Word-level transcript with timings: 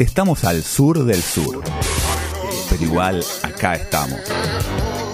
Estamos 0.00 0.44
al 0.44 0.62
sur 0.62 1.04
del 1.04 1.20
sur, 1.20 1.62
pero 2.70 2.82
igual 2.82 3.22
acá 3.42 3.74
estamos. 3.74 4.18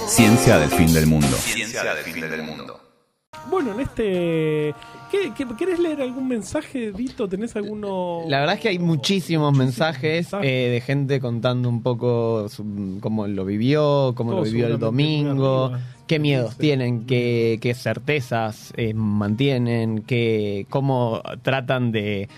Ciencia 0.06 0.58
del 0.58 0.70
fin 0.70 0.92
del 0.94 1.06
mundo. 1.08 1.26
Ciencia 1.26 1.82
del 1.94 2.04
fin 2.04 2.20
del 2.20 2.42
mundo. 2.44 2.78
Bueno, 3.50 3.72
en 3.72 3.80
este. 3.80 4.74
¿qué, 5.10 5.32
qué- 5.36 5.46
querés 5.58 5.80
leer 5.80 6.00
algún 6.02 6.28
mensaje, 6.28 6.92
Dito? 6.92 7.28
¿Tenés 7.28 7.56
alguno.? 7.56 8.20
La 8.28 8.38
verdad 8.40 8.54
es 8.54 8.60
que 8.60 8.68
hay 8.68 8.78
muchísimos 8.78 9.56
mensajes 9.56 10.28
eh, 10.40 10.68
de 10.70 10.80
gente 10.80 11.18
contando 11.20 11.68
un 11.68 11.82
poco 11.82 12.48
su- 12.48 12.98
cómo 13.00 13.26
lo 13.26 13.44
vivió, 13.44 14.12
cómo 14.16 14.34
lo 14.34 14.42
vivió 14.42 14.68
el 14.68 14.78
domingo, 14.78 15.66
arriba. 15.66 15.80
qué 16.06 16.18
miedos 16.20 16.56
tienen, 16.56 17.06
qué, 17.06 17.58
qué 17.60 17.74
certezas 17.74 18.72
eh, 18.76 18.94
mantienen, 18.94 20.02
qué, 20.06 20.66
cómo 20.70 21.22
tratan 21.42 21.90
de, 21.92 22.28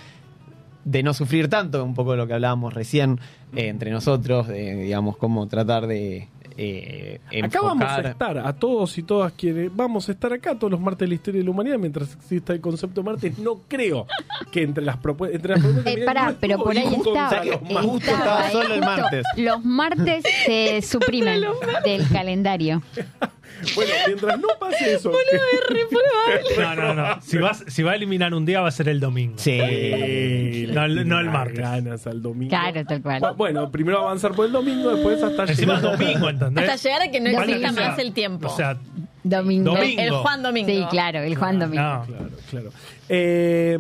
de 0.91 1.03
no 1.03 1.13
sufrir 1.13 1.49
tanto, 1.49 1.85
un 1.85 1.95
poco 1.95 2.13
de 2.13 2.17
lo 2.19 2.27
que 2.27 2.35
hablábamos 2.35 2.73
recién 2.73 3.21
eh, 3.55 3.69
entre 3.69 3.91
nosotros, 3.91 4.49
de, 4.49 4.75
digamos, 4.75 5.17
cómo 5.17 5.47
tratar 5.49 5.87
de 5.87 6.29
eh, 6.61 7.21
Acá 7.45 7.61
vamos 7.63 7.85
a 7.89 8.01
estar 8.01 8.39
a 8.39 8.53
todos 8.55 8.99
y 8.99 9.05
todas 9.05 9.33
quienes 9.33 9.71
vamos 9.77 10.09
a 10.09 10.13
estar 10.13 10.33
acá 10.33 10.57
todos 10.57 10.73
los 10.73 10.81
martes 10.81 11.01
de 11.01 11.09
la 11.09 11.15
historia 11.15 11.39
de 11.41 11.45
la 11.45 11.51
humanidad 11.53 11.79
mientras 11.79 12.13
exista 12.15 12.53
el 12.53 12.61
concepto 12.61 13.01
de 13.03 13.05
martes. 13.11 13.39
No 13.39 13.61
creo 13.69 14.09
que 14.51 14.63
entre 14.63 14.85
las, 14.85 14.97
propu- 15.01 15.31
entre 15.33 15.53
las 15.55 15.61
propuestas. 15.63 15.95
Eh, 15.97 16.05
pará, 16.05 16.31
no 16.33 16.37
pero 16.41 16.59
por 16.59 16.77
ahí 16.77 16.89
Dibu 16.89 17.09
estaba. 17.15 17.31
solo 18.51 18.75
el 18.75 18.81
justo 18.81 18.81
martes. 18.81 19.25
Los 19.37 19.65
martes 19.65 20.25
se 20.47 20.83
suprimen 20.83 21.43
del 21.85 22.09
calendario. 22.09 22.83
Bueno, 23.75 23.91
mientras 24.07 24.39
no 24.39 24.49
pase 24.61 24.95
eso. 24.95 25.13
No, 26.59 26.75
no, 26.75 26.95
no. 26.95 27.21
Si, 27.23 27.39
vas, 27.39 27.65
si 27.67 27.83
va 27.83 27.93
a 27.93 27.95
eliminar 27.97 28.33
un 28.35 28.45
día, 28.47 28.61
va 28.61 28.69
a 28.69 28.73
ser 28.73 28.89
el 28.89 29.01
domingo. 29.01 29.35
Sí, 29.39 29.59
No, 30.73 30.85
el 30.85 31.31
martes. 31.31 31.59
ganas 31.59 32.07
al 32.07 32.23
domingo. 32.23 32.51
Claro, 32.51 32.85
tal 32.85 33.03
cual. 33.03 33.21
Bu- 33.23 33.37
Bueno, 33.37 33.71
primero 33.71 33.99
avanzar 34.01 34.33
por 34.33 34.47
el 34.47 34.53
domingo, 34.53 34.95
después 34.95 35.23
hasta 35.23 35.45
Encima 35.45 35.75
es 35.77 35.83
llegar- 35.83 35.99
domingo, 35.99 36.29
¿entendés? 36.31 36.69
Hasta 36.69 36.89
llegar 36.89 37.03
a 37.03 37.11
que 37.11 37.21
no 37.21 37.31
exista 37.31 37.73
más 37.73 37.99
el 37.99 38.13
tiempo. 38.13 38.47
O 38.49 38.57
sea, 38.57 38.77
Domingo. 39.31 39.75
Domingo. 39.75 40.03
el 40.03 40.11
Juan 40.11 40.43
Domingo. 40.43 40.69
Sí, 40.69 40.85
claro, 40.91 41.21
el 41.21 41.37
Juan 41.37 41.59
Domingo. 41.59 41.83
no. 41.83 42.05
Claro, 42.07 42.29
claro. 42.51 42.71
Eh, 43.11 43.79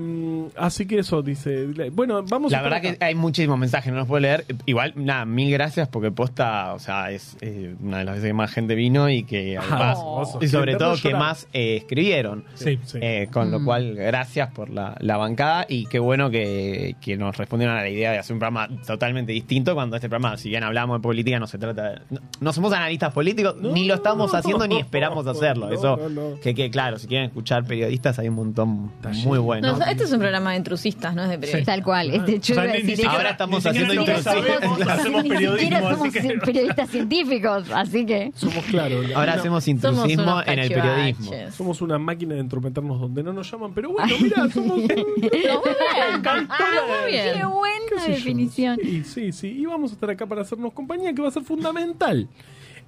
así 0.57 0.87
que 0.87 1.01
eso 1.01 1.23
dice. 1.23 1.67
Bueno, 1.93 2.23
vamos 2.23 2.51
La 2.53 2.61
a 2.61 2.63
verdad 2.63 2.81
que 2.81 2.97
hay 3.01 3.15
muchísimos 3.15 3.59
mensajes, 3.59 3.93
no 3.93 3.99
los 4.01 4.09
puedo 4.09 4.21
leer. 4.21 4.45
Igual, 4.67 4.93
nada, 4.97 5.25
mil 5.27 5.51
gracias 5.53 5.87
porque 5.89 6.11
posta, 6.11 6.73
o 6.75 6.79
sea, 6.79 7.11
es 7.11 7.37
eh, 7.43 7.75
una 7.83 7.99
de 7.99 8.05
las 8.05 8.15
veces 8.17 8.29
que 8.31 8.35
más 8.35 8.51
gente 8.51 8.75
vino 8.75 9.09
y 9.11 9.25
que 9.25 9.59
además, 9.59 9.99
vos 9.99 10.33
sos 10.33 10.43
y 10.43 10.49
sobre 10.49 10.77
todo 10.77 10.95
que 11.01 11.15
más 11.15 11.47
eh, 11.53 11.77
escribieron. 11.77 12.45
Sí. 12.55 12.79
Sí. 12.85 12.99
Eh, 13.03 13.29
con 13.33 13.51
lo 13.51 13.59
Mm. 13.61 13.65
cual, 13.65 13.95
gracias 13.97 14.51
por 14.53 14.71
la, 14.71 14.97
la 15.01 15.17
bancada 15.17 15.67
y 15.69 15.87
qué 15.87 15.99
bueno 15.99 16.31
que, 16.31 16.95
que 17.01 17.17
nos 17.17 17.37
respondieron 17.37 17.77
a 17.77 17.81
la 17.81 17.89
idea 17.89 18.13
de 18.13 18.19
hacer 18.19 18.35
un 18.35 18.39
programa 18.39 18.69
totalmente 18.87 19.33
distinto 19.33 19.75
cuando 19.75 19.97
este 19.97 20.09
programa, 20.09 20.37
si 20.37 20.49
bien 20.49 20.63
hablamos 20.65 20.99
de 20.99 21.03
política, 21.03 21.39
no 21.39 21.47
se 21.47 21.59
trata 21.59 21.91
de- 21.91 22.01
No, 22.11 22.21
no 22.41 22.53
somos 22.53 22.73
analistas 22.73 23.13
políticos, 23.13 23.57
No, 23.61 23.73
ni 23.73 23.85
lo 23.87 23.95
estamos 23.95 24.33
haciendo 24.35 24.67
ni 24.67 24.79
esperamos 24.79 25.27
hacerlo. 25.39 25.67
no, 25.69 25.75
Eso, 25.75 25.97
no, 25.97 26.09
no. 26.31 26.41
que 26.41 26.55
quede 26.55 26.71
claro, 26.71 26.99
si 26.99 27.07
quieren 27.07 27.27
escuchar 27.27 27.65
periodistas, 27.65 28.19
hay 28.19 28.29
un 28.29 28.35
montón 28.37 28.91
muy 29.25 29.39
bueno. 29.39 29.77
No, 29.77 29.85
este 29.85 30.05
es 30.05 30.13
un 30.13 30.19
programa 30.19 30.53
de 30.53 30.59
intrusistas, 30.59 31.15
no 31.15 31.23
es 31.25 31.29
de 31.31 31.39
periodistas. 31.39 31.75
Tal 31.77 31.85
cual. 31.85 32.11
Este, 32.11 32.39
yo 32.41 32.55
O 32.55 32.55
sea, 32.55 32.55
iba 32.55 32.63
a 32.63 32.67
ni- 32.67 32.73
ni 32.73 32.79
decir 32.83 32.97
siquiera- 32.97 33.13
Ahora 33.17 33.31
estamos 33.31 33.65
ni 33.65 33.71
haciendo 33.71 33.95
lo 33.95 34.05
que 34.05 34.11
introducciones. 34.13 34.59
sabemos, 34.61 34.89
hacemos 34.89 35.23
ni 35.25 35.29
periodismo, 35.31 35.59
siquiera 35.59 35.91
somos 35.97 36.13
que- 36.13 36.39
periodistas 36.45 36.91
científicos, 36.91 37.71
así 37.75 38.07
que. 38.07 38.33
Somos 38.35 38.65
claros. 38.65 39.05
Ahora 39.15 39.33
una- 39.33 39.41
hacemos 39.41 39.69
intrusismo 39.69 40.23
unos 40.23 40.47
en 40.47 40.59
el 40.59 40.69
cachivaches. 40.69 41.17
periodismo. 41.19 41.53
Somos 41.53 41.81
una 41.83 41.99
máquina 41.99 42.35
de 42.35 42.41
entrometernos 42.41 43.01
donde 43.01 43.23
no 43.23 43.33
nos 43.33 43.51
llaman, 43.51 43.73
pero 43.75 43.91
bueno, 43.93 44.15
mira, 44.21 44.49
somos. 44.51 44.79
Muy 44.79 44.87
bien. 44.89 45.07
Muy 45.19 47.11
Qué 47.11 47.33
bien. 47.35 47.51
buena 47.51 48.05
definición. 48.07 48.79
Sí, 48.83 49.05
sí, 49.05 49.33
sí. 49.33 49.49
Y 49.49 49.67
vamos 49.67 49.91
a 49.91 49.95
estar 49.95 50.11
acá 50.11 50.27
para 50.27 50.43
hacernos 50.43 50.73
compañía, 50.73 51.13
que 51.13 51.23
va 51.23 51.29
a 51.29 51.33
ser 51.33 51.43
fundamental 51.45 52.29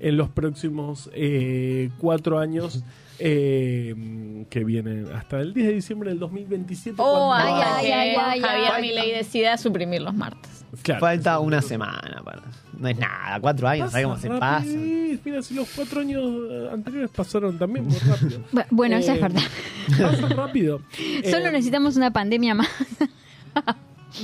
en 0.01 0.17
los 0.17 0.29
próximos 0.31 1.09
eh, 1.15 1.91
cuatro 1.99 2.39
años 2.39 2.83
eh, 3.19 3.95
que 4.51 4.65
vienen 4.65 5.07
hasta 5.15 5.41
el 5.41 5.53
10 5.55 5.67
de 5.69 5.75
diciembre 5.75 6.11
del 6.11 6.19
2027. 6.19 6.97
Oh, 6.99 7.33
ay, 7.33 7.53
Ay, 7.55 7.91
ay, 7.93 8.17
ay, 8.19 8.41
Javier. 8.41 8.81
Milei 8.81 9.13
decida 9.13 9.57
suprimir 9.59 10.01
los 10.03 10.15
martes. 10.15 10.65
Claro. 10.83 11.01
Falta 11.01 11.39
una 11.41 11.61
semana 11.63 12.23
para. 12.25 12.43
No 12.79 12.89
es 12.89 12.97
nada, 12.97 13.39
cuatro 13.41 13.69
años, 13.69 13.91
¿sabes 13.91 14.07
cómo 14.07 14.17
se 14.17 14.29
Pasa. 14.31 14.65
Mira, 15.23 15.43
si 15.43 15.53
los 15.53 15.69
cuatro 15.77 16.01
años 16.01 16.23
eh, 16.51 16.69
anteriores 16.73 17.11
pasaron 17.11 17.59
también 17.59 17.87
muy 17.87 17.99
rápido. 17.99 18.41
Bu- 18.53 18.67
Bueno, 18.71 18.97
eso 18.97 19.13
Eh, 19.13 19.17
es 19.17 19.21
verdad. 19.21 19.43
Pasa 20.01 20.29
rápido. 20.35 20.81
Solo 21.31 21.49
Eh, 21.49 21.53
necesitamos 21.53 21.97
una 21.97 22.11
pandemia 22.11 22.55
más. 22.55 22.69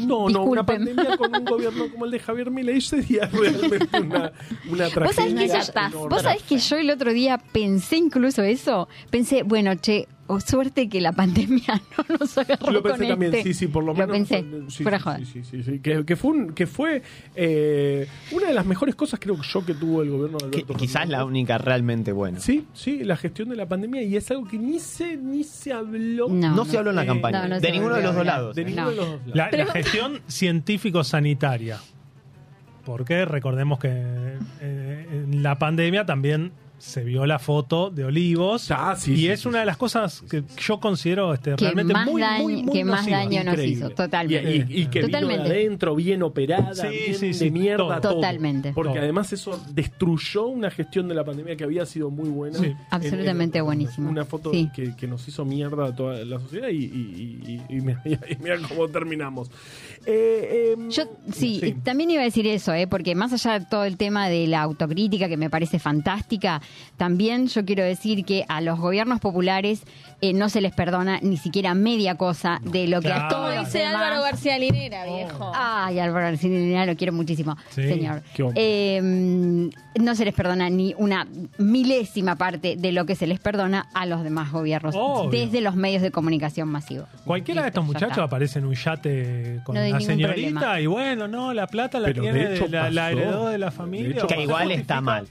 No, 0.00 0.28
no, 0.28 0.42
una 0.44 0.64
pandemia 0.66 1.16
con 1.16 1.34
un 1.34 1.44
gobierno 1.44 1.90
como 1.90 2.04
el 2.06 2.10
de 2.10 2.18
Javier 2.20 2.50
Milei 2.50 2.80
sería 2.80 3.26
realmente 3.32 4.00
una, 4.00 4.32
una 4.70 4.88
¿Vos 4.88 5.14
sabés, 5.14 5.34
que 5.34 5.46
tragedia. 5.46 5.60
yo, 5.60 5.72
enorme. 5.76 6.08
vos 6.08 6.22
sabés 6.22 6.42
que 6.42 6.58
yo 6.58 6.76
el 6.76 6.90
otro 6.90 7.12
día 7.12 7.38
pensé 7.38 7.96
incluso 7.96 8.42
eso? 8.42 8.88
Pensé, 9.10 9.42
bueno, 9.42 9.74
che, 9.76 10.08
o 10.28 10.40
suerte 10.40 10.88
que 10.88 11.00
la 11.00 11.12
pandemia 11.12 11.80
no 12.08 12.16
nos 12.18 12.36
agarró 12.38 12.70
Lo 12.70 12.82
pensé 12.82 12.98
con 13.00 13.08
también, 13.08 13.34
este. 13.34 13.42
sí, 13.52 13.54
sí, 13.54 13.66
por 13.68 13.84
lo 13.84 13.92
Lo 13.92 14.06
menos. 14.06 14.12
pensé, 14.28 14.44
sí, 14.68 14.82
fuera 14.82 14.98
sí, 15.18 15.24
sí, 15.24 15.44
sí, 15.44 15.44
sí, 15.44 15.62
sí, 15.62 15.78
Que, 15.80 16.04
que 16.04 16.16
fue, 16.16 16.30
un- 16.32 16.52
que 16.52 16.66
fue 16.66 17.02
eh, 17.34 18.06
una 18.32 18.48
de 18.48 18.54
las 18.54 18.66
mejores 18.66 18.94
cosas, 18.94 19.20
creo 19.20 19.40
yo, 19.40 19.64
que 19.64 19.74
tuvo 19.74 20.02
el 20.02 20.10
gobierno 20.10 20.38
de 20.38 20.50
Que- 20.50 20.56
Alberto 20.58 20.74
quizás 20.74 21.08
la 21.08 21.24
única 21.24 21.58
realmente 21.58 22.12
buena. 22.12 22.40
Sí, 22.40 22.66
sí, 22.74 23.04
la 23.04 23.16
gestión 23.16 23.48
de 23.48 23.56
la 23.56 23.66
pandemia 23.66 24.02
y 24.02 24.16
es 24.16 24.30
algo 24.30 24.46
que 24.46 24.58
ni 24.58 24.78
se, 24.78 25.16
ni 25.16 25.44
se 25.44 25.72
habló 25.72 26.28
No, 26.28 26.54
No 26.54 26.64
se 26.64 26.78
habló 26.78 26.90
en 26.90 26.96
la 26.96 27.04
Eh, 27.04 27.06
campaña. 27.06 27.42
no, 27.42 27.48
no 27.56 27.60
de 27.60 27.72
ninguno 27.72 27.94
de 27.96 28.02
los 28.02 28.14
dos 28.14 28.26
lados. 28.26 28.56
de 28.56 28.62
¿eh? 28.62 28.64
ninguno 28.64 28.84
No. 28.84 28.90
de 28.90 28.96
los 28.96 29.06
dos 29.26 29.34
lados. 29.36 29.52
La, 29.52 29.64
la 29.64 29.72
gestión 29.72 30.20
científico-sanitaria. 30.26 31.78
Porque 32.84 33.24
recordemos 33.24 33.78
que 33.80 33.88
eh, 33.90 35.06
en 35.10 35.42
la 35.42 35.58
pandemia 35.58 36.06
también 36.06 36.52
se 36.78 37.02
vio 37.04 37.24
la 37.26 37.38
foto 37.38 37.90
de 37.90 38.04
Olivos. 38.04 38.70
Ah, 38.70 38.94
sí, 38.96 39.12
y 39.12 39.16
sí, 39.16 39.28
es 39.28 39.40
sí, 39.40 39.48
una 39.48 39.60
de 39.60 39.66
las 39.66 39.76
cosas 39.76 40.22
que 40.28 40.42
yo 40.58 40.78
considero 40.78 41.32
este, 41.34 41.52
Que 41.56 41.64
realmente 41.64 41.92
más 41.94 42.06
muy, 42.06 42.20
daño- 42.22 42.42
muy, 42.42 42.62
muy 42.62 42.72
que 42.72 42.84
más 42.84 43.06
daño 43.06 43.44
nos 43.44 43.54
Increíble. 43.54 43.86
hizo, 43.86 43.90
totalmente. 43.90 44.56
Y, 44.68 44.78
y- 44.78 44.82
y 44.82 44.86
que 44.86 45.00
Totalmente. 45.02 45.42
vino 45.42 45.48
de 45.48 45.58
adentro, 45.60 45.94
bien 45.94 46.22
operada, 46.22 46.74
Sí, 46.74 46.88
bien 46.88 47.34
sí, 47.34 47.44
de 47.44 47.50
mierda, 47.50 48.00
todo. 48.00 48.00
todo. 48.00 48.14
Totalmente. 48.16 48.72
Porque 48.74 48.92
Todo. 48.94 49.02
además 49.02 49.32
eso 49.32 49.60
destruyó 49.72 50.46
una 50.46 50.70
gestión 50.70 51.08
de 51.08 51.14
la 51.14 51.24
pandemia 51.24 51.56
que 51.56 51.64
había 51.64 51.86
sido 51.86 52.10
muy 52.10 52.28
buena. 52.28 52.58
Sí. 52.58 52.66
En- 52.66 52.76
Absolutamente 52.90 53.58
en- 53.58 53.64
buenísimo. 53.64 54.10
Una 54.10 54.24
foto 54.24 54.50
Sí. 54.52 54.70
que, 54.74 54.94
que 54.96 55.06
nos 55.06 55.26
hizo 55.28 55.44
mierda 55.44 55.86
a 55.86 55.94
toda 55.96 56.24
la 56.24 56.38
sociedad 56.40 56.68
y, 56.68 56.84
y, 56.84 57.62
y- 57.68 57.76
y 57.76 57.80
mira, 57.80 58.02
y 58.30 58.36
mira 58.42 58.56
cómo 58.68 58.88
terminamos. 58.88 59.50
Eh, 60.06 60.74
eh, 60.78 60.86
Yo 60.88 61.02
sí, 61.32 61.76
también 61.82 62.10
iba 62.10 62.22
a 62.22 62.24
decir 62.24 62.46
eso, 62.46 62.72
¿eh? 62.72 62.86
porque 62.86 63.14
más 63.16 63.32
allá 63.32 63.58
de 63.58 63.66
todo 63.66 63.84
el 63.84 63.96
tema 63.96 64.28
de 64.28 64.46
la 64.46 64.62
autocrítica 64.62 65.28
que 65.28 65.36
me 65.36 65.50
parece 65.50 65.78
fantástica, 65.80 66.62
también 66.96 67.48
yo 67.48 67.64
quiero 67.64 67.82
decir 67.82 68.24
que 68.24 68.44
a 68.48 68.60
los 68.60 68.78
gobiernos 68.78 69.18
populares 69.20 69.82
eh, 70.20 70.32
no 70.32 70.48
se 70.48 70.60
les 70.60 70.72
perdona 70.72 71.18
ni 71.22 71.36
siquiera 71.36 71.74
media 71.74 72.14
cosa 72.14 72.60
de 72.62 72.86
lo 72.86 73.00
que 73.02 73.08
a 73.12 73.14
Claro. 73.16 73.28
todos 73.28 73.46
Como 73.48 73.56
los 73.56 73.66
dice 73.66 73.78
demás- 73.78 73.94
Álvaro 73.96 74.22
García 74.22 74.58
Linera, 74.58 75.04
viejo. 75.06 75.52
Ay, 75.54 75.98
Álvaro 75.98 76.26
García 76.26 76.50
Linera, 76.50 76.86
lo 76.86 76.96
quiero 76.96 77.12
muchísimo, 77.12 77.56
Sí, 77.70 77.82
señor. 77.82 78.22
Eh, 78.54 79.70
no 79.98 80.14
se 80.14 80.24
les 80.24 80.34
perdona 80.34 80.70
ni 80.70 80.94
una 80.98 81.26
milésima 81.58 82.36
parte 82.36 82.76
de 82.76 82.92
lo 82.92 83.06
que 83.06 83.14
se 83.14 83.26
les 83.26 83.40
perdona 83.40 83.88
a 83.94 84.06
los 84.06 84.22
demás 84.22 84.52
gobiernos, 84.52 84.94
Obvio. 84.96 85.30
desde 85.30 85.60
los 85.60 85.74
medios 85.74 86.02
de 86.02 86.10
comunicación 86.10 86.68
masivos. 86.68 87.08
Cualquiera 87.24 87.62
de 87.62 87.68
estos 87.68 87.84
muchachos 87.84 88.18
aparece 88.18 88.58
en 88.58 88.66
un 88.66 88.74
yate 88.74 89.60
con 89.64 89.74
No 89.74 89.80
la 90.00 90.06
señorita 90.06 90.32
problema. 90.60 90.80
y 90.80 90.86
bueno, 90.86 91.28
no, 91.28 91.52
la 91.54 91.66
plata 91.66 91.98
la 92.00 92.06
Pero 92.08 92.22
de 92.22 92.32
tiene, 92.32 92.54
hecho 92.54 92.66
la, 92.68 92.90
la 92.90 93.02
pasó. 93.08 93.18
heredó 93.18 93.48
de 93.48 93.58
la 93.58 93.66
De 93.66 93.72
familia. 93.72 94.10
hecho 94.16 94.24
o 94.24 94.28
Que 94.28 94.42
igual 94.42 94.70
está 94.70 95.00
mal. 95.00 95.26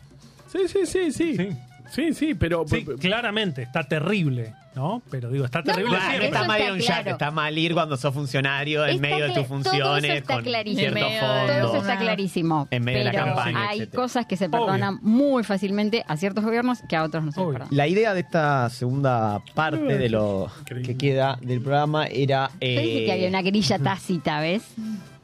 Sí, 0.51 0.59
sí, 0.67 0.85
sí, 0.85 1.11
sí. 1.11 1.35
Sí. 1.37 1.49
Sí, 1.91 2.13
sí, 2.13 2.33
pero. 2.33 2.65
Sí, 2.67 2.83
claramente, 2.99 3.61
está 3.61 3.83
terrible, 3.83 4.53
¿no? 4.75 5.01
Pero 5.09 5.29
digo, 5.29 5.45
está 5.45 5.63
terrible 5.63 5.91
no, 5.91 5.97
Claro, 5.97 6.09
siempre. 6.09 6.27
está 6.27 6.39
eso 6.39 6.47
mal 6.47 6.61
ir 6.61 6.71
un 6.71 6.79
yate, 6.79 6.93
claro. 7.03 7.11
está 7.11 7.31
mal 7.31 7.57
ir 7.57 7.73
cuando 7.73 7.97
sos 7.97 8.13
funcionario 8.13 8.83
en 8.85 8.95
Está 8.95 9.01
medio 9.01 9.25
de 9.27 9.33
tus 9.33 9.33
todo 9.33 9.41
eso 9.43 9.47
funciones 9.53 10.11
está 10.17 10.33
con 10.35 10.43
clarísimo. 10.43 10.99
Todo 11.19 11.67
eso 11.67 11.77
está 11.77 11.97
clarísimo. 11.97 12.67
En 12.72 12.83
medio 12.83 12.99
de 12.99 13.05
la 13.05 13.11
pero 13.11 13.25
campaña, 13.25 13.69
hay 13.69 13.77
etcétera. 13.79 14.01
cosas 14.03 14.25
que 14.25 14.37
se 14.37 14.49
perdonan 14.49 14.99
muy 15.01 15.43
fácilmente 15.43 16.03
a 16.07 16.17
ciertos 16.17 16.43
gobiernos 16.43 16.81
que 16.89 16.95
a 16.95 17.03
otros 17.03 17.23
no 17.23 17.31
se 17.31 17.39
perdonan. 17.41 17.67
La 17.72 17.87
idea 17.87 18.13
de 18.13 18.19
esta 18.22 18.69
segunda 18.69 19.41
parte 19.53 19.97
de 19.97 20.09
lo 20.09 20.49
Increíble. 20.61 20.87
que 20.87 20.97
queda 20.97 21.37
del 21.41 21.61
programa 21.61 22.07
era, 22.07 22.49
Yo 22.61 22.67
dije 22.67 23.03
eh, 23.03 23.05
que 23.05 23.11
había 23.11 23.29
una 23.29 23.41
grilla 23.41 23.79
tácita, 23.83 24.39
¿ves? 24.41 24.63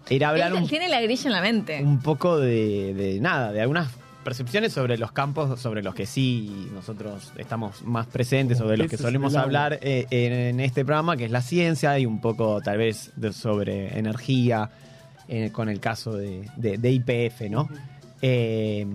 era 0.09 0.29
hablar 0.29 0.51
Él 0.51 0.63
un, 0.63 0.67
tiene 0.67 0.89
la 0.89 0.99
grilla 1.01 1.27
en 1.27 1.31
la 1.33 1.41
mente. 1.41 1.81
un 1.83 1.99
poco 2.01 2.37
de, 2.39 2.93
de 2.93 3.19
nada, 3.21 3.51
de 3.51 3.61
algunas 3.61 3.89
percepciones 4.23 4.73
sobre 4.73 4.97
los 4.97 5.11
campos 5.11 5.59
sobre 5.59 5.81
los 5.83 5.93
que 5.95 6.05
sí 6.05 6.69
nosotros 6.73 7.31
estamos 7.37 7.81
más 7.83 8.07
presentes 8.07 8.59
o 8.61 8.67
de 8.67 8.77
los 8.77 8.85
que 8.85 8.91
Peces 8.91 9.05
solemos 9.05 9.33
hablar 9.35 9.79
eh, 9.81 10.05
en, 10.11 10.59
este 10.59 10.85
programa, 10.85 11.17
que 11.17 11.25
es 11.25 11.31
la 11.31 11.41
ciencia 11.41 11.97
y 11.99 12.05
un 12.05 12.21
poco 12.21 12.61
tal 12.61 12.77
vez 12.77 13.11
de- 13.15 13.33
sobre 13.33 13.97
energía, 13.97 14.69
eh, 15.27 15.49
con 15.51 15.69
el 15.69 15.79
caso 15.79 16.13
de, 16.13 16.47
de- 16.55 16.77
de 16.77 16.91
IPF, 16.91 17.49
¿no? 17.49 17.67
Eh, 18.23 18.85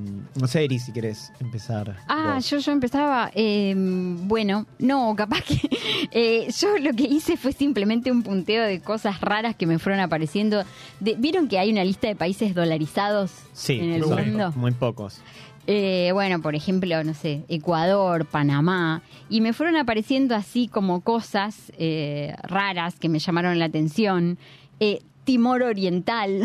no 0.41 0.47
sé, 0.47 0.65
Eri, 0.65 0.79
si 0.79 0.93
querés 0.93 1.33
empezar. 1.41 1.97
Ah, 2.07 2.35
vos. 2.37 2.49
yo, 2.49 2.59
yo 2.59 2.73
empezaba. 2.73 3.31
eh, 3.35 3.75
bueno, 3.77 4.67
no, 4.79 5.15
capaz 5.17 5.43
que. 5.43 5.61
eh, 6.13 6.49
yo 6.61 6.79
lo 6.79 6.93
que 6.93 7.05
hice 7.05 7.37
fue 7.37 7.53
simplemente 7.53 8.11
un 8.13 8.23
punteo 8.23 8.63
de 8.65 8.81
cosas 8.81 9.21
raras 9.21 9.57
que 9.57 9.67
me 9.67 9.79
fueron 9.79 10.01
apareciendo. 10.01 10.63
De- 11.01 11.15
¿Vieron 11.17 11.49
que 11.49 11.59
hay 11.59 11.71
una 11.73 11.85
lista 11.85 12.07
de 12.07 12.15
países 12.15 12.55
dolarizados 12.55 13.33
Sí, 13.53 13.81
en 13.81 13.93
el 13.95 14.05
muy, 14.07 14.23
mundo? 14.27 14.53
muy 14.55 14.73
pocos. 14.73 15.21
Eh, 15.69 16.11
bueno, 16.13 16.41
por 16.41 16.55
ejemplo, 16.55 17.03
no 17.03 17.13
sé, 17.13 17.43
Ecuador, 17.49 18.25
Panamá, 18.27 19.03
y 19.29 19.41
me 19.41 19.53
fueron 19.53 19.75
apareciendo 19.77 20.37
así 20.37 20.69
como 20.69 21.01
cosas 21.01 21.73
eh, 21.77 22.37
raras 22.45 22.95
que 23.01 23.09
me 23.09 23.19
llamaron 23.19 23.59
la 23.59 23.65
atención. 23.65 24.39
Eh, 24.79 25.01
Timor 25.27 25.63
Oriental. 25.63 26.41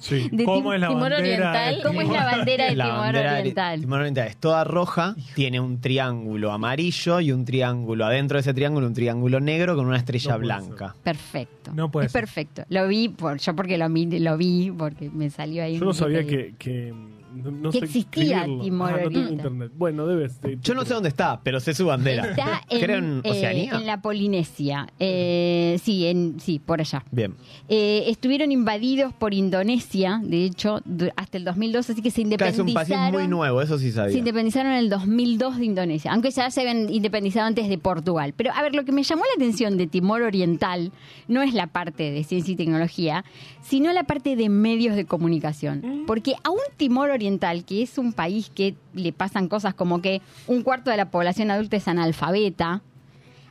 Sí. 0.00 0.28
De 0.32 0.44
¿Cómo 0.44 0.72
es 0.72 0.80
la 0.80 0.88
Timor 0.88 1.10
bandera? 1.12 1.20
Oriental? 1.50 1.76
de 1.76 1.82
¿Cómo 1.84 2.00
es 2.00 2.06
Timor? 2.08 2.16
la 2.24 2.36
bandera 2.36 2.64
de 2.64 2.74
La 2.74 2.84
Timor 2.86 2.98
bandera 3.00 3.32
de 3.34 3.40
Oriental? 3.40 3.80
Timor 3.80 3.98
Oriental 4.00 4.26
es 4.26 4.36
toda 4.38 4.64
roja, 4.64 5.14
tiene 5.36 5.60
un 5.60 5.80
triángulo 5.80 6.50
amarillo 6.50 7.20
y 7.20 7.30
un 7.30 7.44
triángulo 7.44 8.04
adentro 8.06 8.36
de 8.38 8.40
ese 8.40 8.52
triángulo, 8.54 8.88
un 8.88 8.94
triángulo 8.94 9.38
negro 9.38 9.76
con 9.76 9.86
una 9.86 9.98
estrella 9.98 10.32
No 10.32 10.38
blanca. 10.40 10.96
Perfecto. 11.04 11.72
No 11.74 11.90
puede 11.90 12.06
es 12.06 12.12
ser. 12.12 12.22
perfecto. 12.22 12.64
Lo 12.70 12.88
vi, 12.88 13.08
por, 13.10 13.38
yo 13.38 13.54
porque 13.54 13.78
lo, 13.78 13.88
vi- 13.88 14.18
lo 14.18 14.36
vi, 14.36 14.72
porque 14.76 15.08
me 15.10 15.30
salió 15.30 15.62
ahí. 15.62 15.78
Yo 15.78 15.84
no 15.84 15.94
sabía 15.94 16.26
que, 16.26 16.54
que 16.58 16.92
no, 17.36 17.50
no 17.50 17.70
Que 17.70 17.78
sé 17.80 17.84
existía 17.84 18.38
escribirlo. 18.40 18.64
Timor 18.64 18.88
Ah, 18.88 18.90
no 18.92 18.96
tengo 18.96 19.08
Oriental. 19.08 19.32
internet. 19.34 19.72
Bueno, 19.76 20.06
debes. 20.06 20.38
te- 20.40 20.58
Yo 20.62 20.74
no 20.74 20.84
sé 20.84 20.94
dónde 20.94 21.08
está, 21.08 21.40
pero 21.42 21.60
sé 21.60 21.74
su 21.74 21.86
bandera. 21.86 22.30
Está 22.30 22.62
en, 22.68 22.80
Creo 22.80 22.98
en 22.98 23.20
eh, 23.24 23.30
Oceanía. 23.30 23.72
en 23.76 23.86
la 23.86 24.00
Polinesia. 24.02 24.88
Eh, 24.98 25.78
sí, 25.82 26.06
en, 26.06 26.40
sí, 26.40 26.58
por 26.58 26.80
allá. 26.80 27.04
Bien. 27.10 27.34
Eh, 27.68 28.04
estuvieron 28.08 28.52
invadidos 28.52 29.12
por 29.12 29.34
Indonesia, 29.34 30.20
de 30.22 30.44
hecho, 30.44 30.80
du- 30.84 31.10
hasta 31.16 31.38
el 31.38 31.44
2002, 31.44 31.90
así 31.90 32.02
que 32.02 32.10
se 32.10 32.22
Claro, 32.24 32.46
es 32.46 32.58
un 32.58 32.68
independizaron. 32.68 33.12
país 33.12 33.12
muy 33.22 33.28
nuevo, 33.28 33.60
eso 33.62 33.78
sí 33.78 33.86
Se 33.90 33.92
sabía. 33.96 34.16
independizaron 34.18 34.72
en 34.72 34.78
el 34.78 34.88
2002 34.90 35.58
de 35.58 35.64
Indonesia, 35.64 36.12
aunque 36.12 36.30
ya 36.30 36.50
se 36.50 36.60
habían 36.60 36.92
independizado 36.92 37.46
antes 37.46 37.68
de 37.68 37.78
Portugal. 37.78 38.34
Pero 38.36 38.52
a 38.52 38.62
ver, 38.62 38.74
lo 38.74 38.84
que 38.84 38.92
me 38.92 39.02
llamó 39.02 39.22
la 39.24 39.30
atención 39.36 39.76
de 39.76 39.86
Timor 39.86 40.22
Oriental 40.22 40.92
no 41.28 41.42
es 41.42 41.54
la 41.54 41.66
parte 41.66 42.10
de 42.10 42.24
ciencia 42.24 42.52
y 42.52 42.56
tecnología, 42.56 43.24
sino 43.62 43.92
la 43.92 44.04
parte 44.04 44.36
de 44.36 44.48
medios 44.48 44.94
de 44.96 45.04
comunicación. 45.06 46.04
Porque 46.06 46.34
a 46.44 46.50
un 46.50 46.58
Timor 46.76 47.10
Oriental, 47.10 47.25
que 47.66 47.82
es 47.82 47.98
un 47.98 48.12
país 48.12 48.50
que 48.54 48.76
le 48.94 49.12
pasan 49.12 49.48
cosas 49.48 49.74
como 49.74 50.00
que 50.00 50.22
un 50.46 50.62
cuarto 50.62 50.90
de 50.90 50.96
la 50.96 51.10
población 51.10 51.50
adulta 51.50 51.76
es 51.76 51.88
analfabeta, 51.88 52.82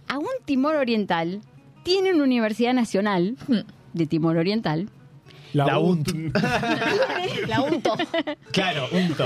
a 0.08 0.18
un 0.18 0.28
Timor 0.46 0.76
Oriental 0.76 1.42
tiene 1.84 2.14
una 2.14 2.24
universidad 2.24 2.74
nacional 2.74 3.38
de 3.94 4.06
Timor 4.06 4.38
Oriental. 4.38 4.90
La 5.56 5.80
UNT. 5.80 6.10
La 7.48 7.62
unto. 7.62 7.96
Claro, 8.52 8.88
UNTO. 8.92 9.26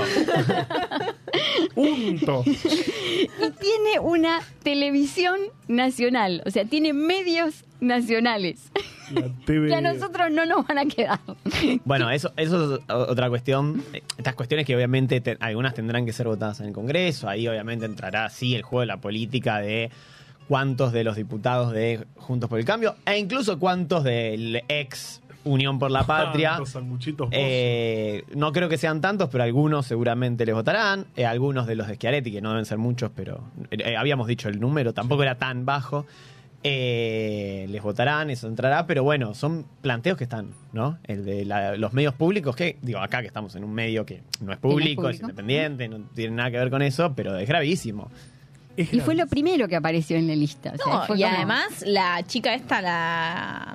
Unto. 1.76 2.44
y 2.46 3.50
tiene 3.60 4.00
una 4.02 4.40
televisión 4.62 5.38
nacional, 5.68 6.42
o 6.46 6.50
sea, 6.50 6.64
tiene 6.64 6.92
medios 6.92 7.64
nacionales 7.80 8.70
La 9.12 9.22
TV. 9.46 9.68
que 9.68 9.74
a 9.74 9.80
nosotros 9.80 10.30
no 10.30 10.44
nos 10.46 10.66
van 10.66 10.78
a 10.78 10.84
quedar. 10.86 11.20
Bueno, 11.84 12.10
eso, 12.10 12.32
eso 12.36 12.76
es 12.76 12.80
otra 12.88 13.28
cuestión. 13.28 13.82
Estas 14.18 14.34
cuestiones 14.34 14.66
que 14.66 14.74
obviamente 14.76 15.20
te- 15.20 15.36
algunas 15.40 15.74
tendrán 15.74 16.04
que 16.06 16.12
ser 16.12 16.26
votadas 16.26 16.60
en 16.60 16.66
el 16.66 16.72
Congreso. 16.72 17.28
Ahí 17.28 17.46
obviamente 17.48 17.86
entrará 17.86 18.28
sí 18.30 18.54
el 18.54 18.62
juego 18.62 18.80
de 18.80 18.86
la 18.86 18.98
política 18.98 19.58
de 19.60 19.90
cuántos 20.48 20.92
de 20.92 21.04
los 21.04 21.16
diputados 21.16 21.72
de 21.72 22.04
Juntos 22.16 22.50
por 22.50 22.58
el 22.58 22.64
Cambio 22.64 22.96
e 23.06 23.18
incluso 23.18 23.58
cuántos 23.58 24.04
del 24.04 24.62
ex 24.68 25.22
Unión 25.44 25.78
por 25.78 25.90
la 25.90 26.04
Patria. 26.04 26.58
Los 26.58 26.68
sanguchitos. 26.70 27.28
Eh, 27.32 28.24
no 28.34 28.52
creo 28.52 28.68
que 28.68 28.76
sean 28.78 29.00
tantos, 29.00 29.28
pero 29.30 29.42
algunos 29.44 29.86
seguramente 29.86 30.44
les 30.44 30.54
votarán. 30.54 31.06
Eh, 31.16 31.24
algunos 31.24 31.66
de 31.66 31.76
los 31.76 31.86
de 31.88 31.94
Schiaretti, 31.94 32.30
que 32.30 32.40
no 32.42 32.50
deben 32.50 32.66
ser 32.66 32.76
muchos, 32.78 33.10
pero 33.14 33.42
eh, 33.70 33.96
habíamos 33.96 34.26
dicho 34.26 34.48
el 34.48 34.60
número, 34.60 34.92
tampoco 34.92 35.22
era 35.22 35.36
tan 35.36 35.64
bajo. 35.64 36.06
eh, 36.62 37.64
les 37.70 37.82
votarán, 37.82 38.28
eso 38.28 38.46
entrará, 38.46 38.86
pero 38.86 39.02
bueno, 39.02 39.32
son 39.32 39.64
planteos 39.80 40.18
que 40.18 40.24
están, 40.24 40.50
¿no? 40.74 40.98
El 41.04 41.24
de 41.24 41.46
la- 41.46 41.74
los 41.76 41.94
medios 41.94 42.12
públicos, 42.12 42.54
que 42.54 42.76
digo, 42.82 42.98
acá 42.98 43.22
que 43.22 43.28
estamos 43.28 43.54
en 43.56 43.64
un 43.64 43.72
medio 43.72 44.04
que 44.04 44.22
no 44.42 44.52
es 44.52 44.58
público, 44.58 45.08
es 45.08 45.16
público. 45.16 45.24
independiente, 45.30 45.88
no 45.88 46.00
tiene 46.14 46.36
nada 46.36 46.50
que 46.50 46.58
ver 46.58 46.68
con 46.68 46.82
eso, 46.82 47.14
pero 47.14 47.34
es 47.38 47.48
gravísimo. 47.48 48.10
Es 48.76 48.92
Y 48.92 49.00
fue 49.00 49.14
lo 49.14 49.26
primero 49.26 49.68
que 49.68 49.76
apareció 49.76 50.18
en 50.18 50.26
la 50.28 50.36
lista. 50.36 50.72
o 50.74 50.76
sea, 50.84 50.94
No, 51.00 51.06
fue 51.06 51.18
y 51.18 51.22
como- 51.22 51.34
además 51.34 51.82
la 51.86 52.22
chica 52.26 52.54
esta, 52.54 52.82
la 52.82 53.74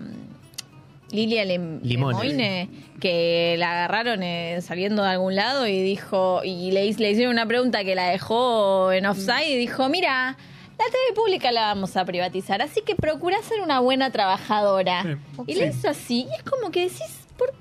Lilia 1.11 1.45
Lem- 1.45 1.79
Limones. 1.83 2.21
Lemoine, 2.21 2.69
que 2.99 3.55
la 3.57 3.71
agarraron 3.71 4.23
eh, 4.23 4.59
saliendo 4.61 5.03
de 5.03 5.09
algún 5.09 5.35
lado 5.35 5.67
y 5.67 5.81
dijo, 5.83 6.41
y 6.43 6.71
le, 6.71 6.91
le 6.93 7.11
hicieron 7.11 7.33
una 7.33 7.45
pregunta 7.45 7.83
que 7.83 7.95
la 7.95 8.09
dejó 8.09 8.91
en 8.91 9.05
offside 9.05 9.49
y 9.49 9.55
dijo, 9.57 9.87
mira, 9.89 10.37
la 10.77 10.85
TV 10.85 11.15
pública 11.15 11.51
la 11.51 11.67
vamos 11.67 11.95
a 11.95 12.03
privatizar, 12.05 12.61
así 12.61 12.81
que 12.81 12.95
procura 12.95 13.37
ser 13.43 13.61
una 13.61 13.79
buena 13.79 14.11
trabajadora. 14.11 15.03
Sí. 15.03 15.43
Y 15.47 15.55
le 15.55 15.67
hizo 15.67 15.89
así, 15.89 16.27
y 16.29 16.33
es 16.37 16.43
como 16.43 16.71
que 16.71 16.81
decís, 16.83 17.01
¿por 17.37 17.53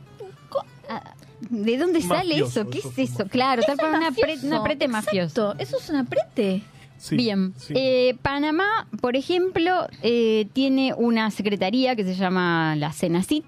Ah, 0.88 1.14
¿De 1.50 1.76
dónde 1.78 2.00
sale 2.00 2.30
Mafioso, 2.40 2.60
eso? 2.62 2.70
¿Qué 2.70 2.78
eso 2.78 2.88
es 2.88 2.98
eso? 2.98 3.12
mafioso. 3.12 3.30
Claro, 3.30 3.62
tal 3.66 3.76
es 3.78 3.84
una, 3.84 3.98
pre- 4.10 4.10
mafioso. 4.10 4.46
una 4.46 4.62
prete 4.64 4.88
mafioso. 4.88 5.52
Exacto, 5.52 5.62
eso 5.62 5.76
es 5.78 5.90
un 5.90 5.96
aprete. 5.96 6.62
Sí, 6.96 7.16
Bien, 7.16 7.54
sí. 7.56 7.74
Eh, 7.76 8.16
Panamá, 8.22 8.88
por 9.00 9.16
ejemplo, 9.16 9.88
eh, 10.02 10.46
tiene 10.52 10.94
una 10.94 11.30
secretaría 11.30 11.96
que 11.96 12.04
se 12.04 12.14
llama 12.14 12.76
la 12.76 12.92
Senacit. 12.92 13.44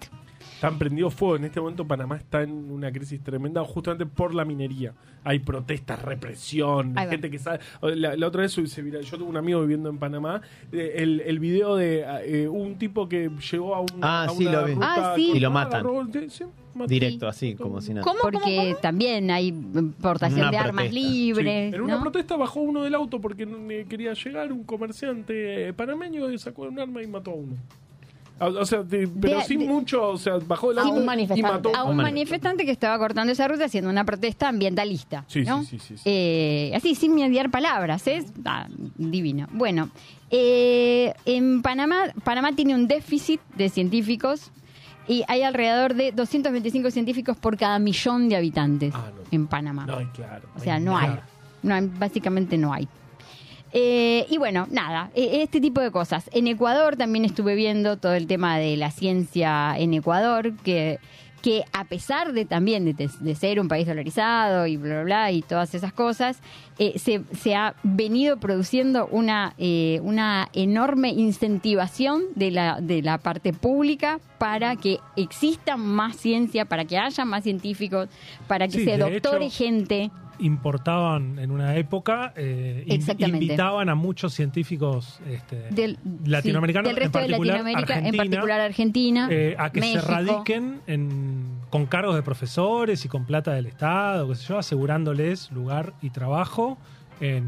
Están 0.57 0.79
prendidos 0.79 1.15
fuego. 1.15 1.37
En 1.37 1.45
este 1.45 1.61
momento 1.61 1.87
Panamá 1.87 2.17
está 2.17 2.43
en 2.43 2.71
una 2.71 2.91
crisis 2.91 3.23
tremenda 3.23 3.63
justamente 3.63 4.07
por 4.07 4.35
la 4.35 4.45
minería. 4.47 4.95
Hay 5.23 5.39
protestas, 5.41 6.01
represión, 6.01 6.97
Ahí 6.99 7.05
va. 7.07 7.11
gente 7.13 7.31
que 7.31 7.39
sale... 7.39 7.61
La, 7.83 8.17
la 8.17 8.27
otra 8.27 8.41
vez 8.43 8.53
se 8.53 8.65
yo 8.67 9.19
tuve 9.19 9.25
un 9.29 9.37
amigo 9.37 9.61
viviendo 9.61 9.91
en 9.91 9.99
Panamá. 9.99 10.41
eh, 10.73 10.95
el, 10.97 11.21
el 11.21 11.39
video 11.41 11.77
de 11.77 12.05
eh, 12.25 12.49
un 12.49 12.77
tipo 12.79 13.07
que 13.07 13.31
llegó 13.53 13.75
a, 13.75 13.81
una, 13.83 13.93
Ah, 14.01 14.25
a 14.25 14.29
sí, 14.31 14.47
una 14.47 14.61
lo 14.61 14.67
vi. 14.67 14.75
ruta 14.75 15.13
Ah, 15.13 15.13
sí. 15.15 15.33
Y 15.35 15.41
lo 15.41 15.51
matan. 15.51 15.85
Directo, 16.89 17.29
así, 17.29 17.55
como 17.55 17.81
si 17.83 17.93
nada. 17.95 18.03
¿Cómo, 18.05 18.19
cómo, 18.21 18.33
Porque 18.33 18.57
cómo? 18.57 18.77
también 18.77 19.31
hay 19.31 19.49
importación 19.49 20.41
Una 20.41 20.51
de 20.51 20.57
armas. 20.59 20.87
Sí, 20.89 20.93
libres. 20.93 21.75
En 21.75 21.81
una 21.83 21.97
¿no? 21.97 22.01
protesta 22.03 22.37
bajó 22.37 22.61
uno 22.61 22.83
del 22.83 22.95
auto 22.95 23.21
porque 23.21 23.45
no- 23.47 23.71
eh, 23.71 23.85
quería 23.89 24.13
llegar 24.15 24.53
un 24.53 24.65
comerciante 24.65 25.73
panameño 25.75 26.31
y 26.31 26.39
sacó 26.39 26.63
un 26.63 26.79
arma 26.79 27.03
y 27.03 27.07
mató 27.07 27.31
a 27.33 27.35
uno. 27.35 27.57
O, 28.39 28.47
o 28.47 28.67
sea, 28.67 28.83
de- 28.83 29.09
pero 29.09 29.39
De- 29.39 29.45
sin 29.45 29.61
de- 29.61 29.67
mucho, 29.67 30.09
o 30.11 30.19
sea, 30.19 30.35
bajó 30.47 30.69
del 30.69 30.79
A 30.79 30.83
auto 30.83 30.95
un 30.97 31.03
y 31.03 31.07
manifestante. 31.07 31.43
mató 31.53 31.75
a 31.75 31.85
Un 31.85 31.91
un 31.93 31.97
manifestante. 31.97 32.65
que 32.67 32.71
estaba 32.71 32.99
cortando 32.99 33.33
esa 33.33 33.49
ruta 33.49 33.65
haciendo 33.65 33.89
una 33.89 34.05
protesta 34.05 34.49
ambientalista. 34.49 35.25
Sí, 35.27 35.41
¿no? 35.43 35.63
sí, 35.65 35.79
sí, 35.79 35.87
sí, 35.89 35.97
sí. 35.97 36.03
Eh, 36.05 36.73
así, 36.75 36.95
sin 36.95 37.15
mediar 37.15 37.51
palabras, 37.51 38.07
es 38.07 38.27
ah, 38.45 38.67
divino. 38.97 39.47
Bueno, 39.53 39.89
eh, 40.31 41.15
en 41.25 41.63
Panamá, 41.63 42.05
Panamá 42.25 42.53
tiene 42.53 42.75
un 42.75 42.87
déficit 42.89 43.41
de 43.57 43.69
científicos 43.71 44.51
y 45.09 45.23
hay 45.29 45.43
alrededor 45.43 45.95
de 45.95 46.13
225 46.13 46.91
científicos 46.91 47.37
por 47.39 47.57
cada 47.57 47.79
millón 47.79 48.29
de 48.29 48.37
habitantes 48.37 48.93
Ah, 48.95 49.11
no. 49.17 49.23
en 49.31 49.47
Panamá. 49.47 49.87
No, 49.87 50.13
claro. 50.13 50.49
O 50.57 50.61
sea, 50.61 50.79
no 50.79 50.99
hay. 50.99 51.11
No 51.63 51.75
hay- 51.75 51.91
básicamente 51.99 52.59
no 52.59 52.73
hay. 52.73 52.87
Eh, 53.79 54.25
y 54.31 54.39
bueno, 54.39 54.67
nada, 54.71 55.11
eh, 55.15 55.43
este 55.43 55.61
tipo 55.61 55.83
de 55.83 55.91
cosas. 55.91 56.31
En 56.33 56.47
Ecuador 56.47 56.97
también 56.97 57.27
estuve 57.27 57.55
viendo 57.55 57.99
todo 57.99 58.15
el 58.15 58.27
tema 58.27 58.57
de 58.57 58.75
la 58.79 58.91
ciencia 58.91 59.77
en 59.77 59.93
Ecuador, 59.93 60.55
que, 60.65 60.99
que 61.43 61.63
a 61.75 61.85
pesar 61.85 62.33
de 62.33 62.47
también 62.47 62.87
de, 62.87 63.11
de 63.21 63.35
ser 63.35 63.61
un 63.61 63.69
país 63.69 63.87
dolarizado 63.87 64.67
y 64.67 64.79
bla, 64.79 64.95
bla, 64.95 65.05
bla, 65.05 65.33
y 65.33 65.43
todas 65.43 65.75
esas 65.75 65.93
cosas, 65.93 66.39
eh, 66.79 66.99
se, 66.99 67.21
se 67.39 67.55
ha 67.55 67.75
venido 67.83 68.39
produciendo 68.39 69.09
una, 69.09 69.53
eh, 69.59 70.01
una 70.03 70.49
enorme 70.55 71.11
incentivación 71.11 72.23
de 72.35 72.53
la, 72.53 72.81
de 72.81 73.03
la 73.03 73.19
parte 73.19 73.53
pública 73.53 74.21
para 74.39 74.77
que 74.77 75.01
exista 75.17 75.77
más 75.77 76.17
ciencia, 76.17 76.65
para 76.65 76.87
que 76.87 76.97
haya 76.97 77.27
más 77.27 77.45
científicos, 77.45 78.09
para 78.47 78.69
que 78.69 78.79
Sí, 78.79 78.85
se 78.87 78.97
doctore 78.97 79.47
hecho, 79.47 79.55
gente. 79.55 80.11
Importaban 80.39 81.39
en 81.39 81.51
una 81.51 81.77
época, 81.77 82.33
eh, 82.37 82.85
invitaban 83.19 83.89
a 83.89 83.95
muchos 83.95 84.35
científicos 84.35 85.19
este, 85.29 85.69
del, 85.71 85.99
latinoamericanos, 86.25 86.91
sí, 86.91 86.95
del 86.95 87.03
resto 87.05 87.19
en 87.19 87.25
particular 87.25 87.65
de 87.65 87.73
Latinoamérica, 87.73 87.99
en 88.09 88.17
particular 88.17 88.61
Argentina, 88.61 89.29
eh, 89.31 89.57
a 89.59 89.71
que 89.71 89.81
México. 89.81 90.01
se 90.01 90.07
radiquen 90.07 90.81
en- 90.87 91.57
con 91.71 91.87
cargos 91.87 92.15
de 92.15 92.23
profesores 92.23 93.05
y 93.05 93.09
con 93.09 93.25
plata 93.25 93.53
del 93.53 93.67
Estado, 93.67 94.29
qué 94.29 94.35
sé 94.35 94.47
yo, 94.49 94.59
asegurándoles 94.59 95.51
lugar 95.53 95.95
y 96.03 96.11
trabajo 96.11 96.79
en, 97.21 97.47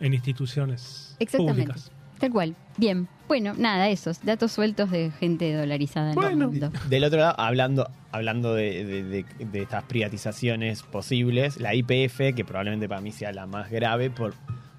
en 0.00 0.14
instituciones 0.14 1.16
Exactamente. 1.18 1.62
públicas. 1.62 1.92
Tal 2.22 2.30
cual. 2.30 2.54
Bien. 2.76 3.08
Bueno, 3.26 3.52
nada, 3.58 3.88
esos 3.88 4.22
datos 4.24 4.52
sueltos 4.52 4.90
de 4.92 5.10
gente 5.18 5.52
dolarizada 5.52 6.12
en 6.12 6.22
el 6.22 6.36
mundo. 6.36 6.70
Del 6.88 7.02
otro 7.02 7.18
lado, 7.18 7.34
hablando, 7.36 7.90
hablando 8.12 8.54
de, 8.54 8.84
de- 8.84 9.02
de- 9.02 9.24
de 9.38 9.62
estas 9.62 9.82
privatizaciones 9.84 10.84
posibles, 10.84 11.58
la 11.60 11.74
IPF, 11.74 12.32
que 12.36 12.44
probablemente 12.46 12.88
para 12.88 13.00
mí 13.00 13.10
sea 13.10 13.32
la 13.32 13.46
más 13.46 13.70
grave, 13.70 14.10
por 14.10 14.34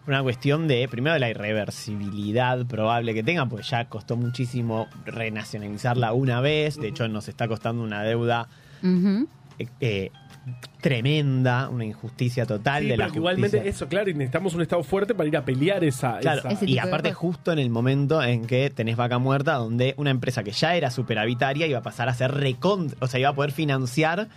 una 0.08 0.24
cuestión 0.24 0.70
de, 0.70 0.88
primero, 0.88 1.16
de 1.16 1.20
la 1.20 1.30
irreversibilidad 1.32 2.66
probable 2.66 3.14
que 3.14 3.24
tenga, 3.24 3.46
porque 3.46 3.66
ya 3.68 3.86
costó 3.90 4.16
muchísimo 4.16 4.88
renacionalizarla 5.06 6.14
una 6.14 6.40
vez, 6.40 6.78
de 6.80 6.88
hecho 6.88 7.08
nos 7.10 7.28
está 7.28 7.48
costando 7.50 7.84
una 7.84 8.04
deuda 8.04 8.48
eh, 9.60 9.68
eh, 9.82 10.12
tremenda, 10.84 11.70
una 11.70 11.86
injusticia 11.86 12.46
total 12.46 12.84
Sí, 12.84 12.90
de 12.90 12.98
la 12.98 13.08
que 13.10 13.18
igualmente 13.18 13.58
justicia. 13.58 13.70
eso, 13.70 13.88
claro, 13.88 14.10
y 14.10 14.14
necesitamos 14.14 14.54
un 14.54 14.62
Estado 14.62 14.84
fuerte 14.84 15.16
para 15.16 15.28
ir 15.28 15.38
a 15.38 15.44
pelear 15.46 15.84
esa... 15.84 16.20
Claro, 16.20 16.48
esa- 16.50 16.66
y 16.66 16.78
aparte 16.78 17.14
justo 17.14 17.52
en 17.52 17.58
el 17.60 17.70
momento 17.72 18.22
en 18.22 18.46
que 18.46 18.70
tenés 18.70 18.96
vaca 18.98 19.18
muerta, 19.18 19.54
donde 19.56 19.96
una 19.98 20.12
empresa 20.12 20.44
que 20.44 20.52
ya 20.52 20.76
era 20.76 20.92
superavitaria 20.92 21.66
iba 21.66 21.80
a 21.80 21.82
pasar 21.82 22.10
a 22.10 22.14
ser 22.14 22.32
recont, 22.32 22.94
o 23.02 23.08
sea, 23.08 23.20
iba 23.20 23.30
a 23.30 23.34
poder 23.34 23.52
financiar, 23.52 24.28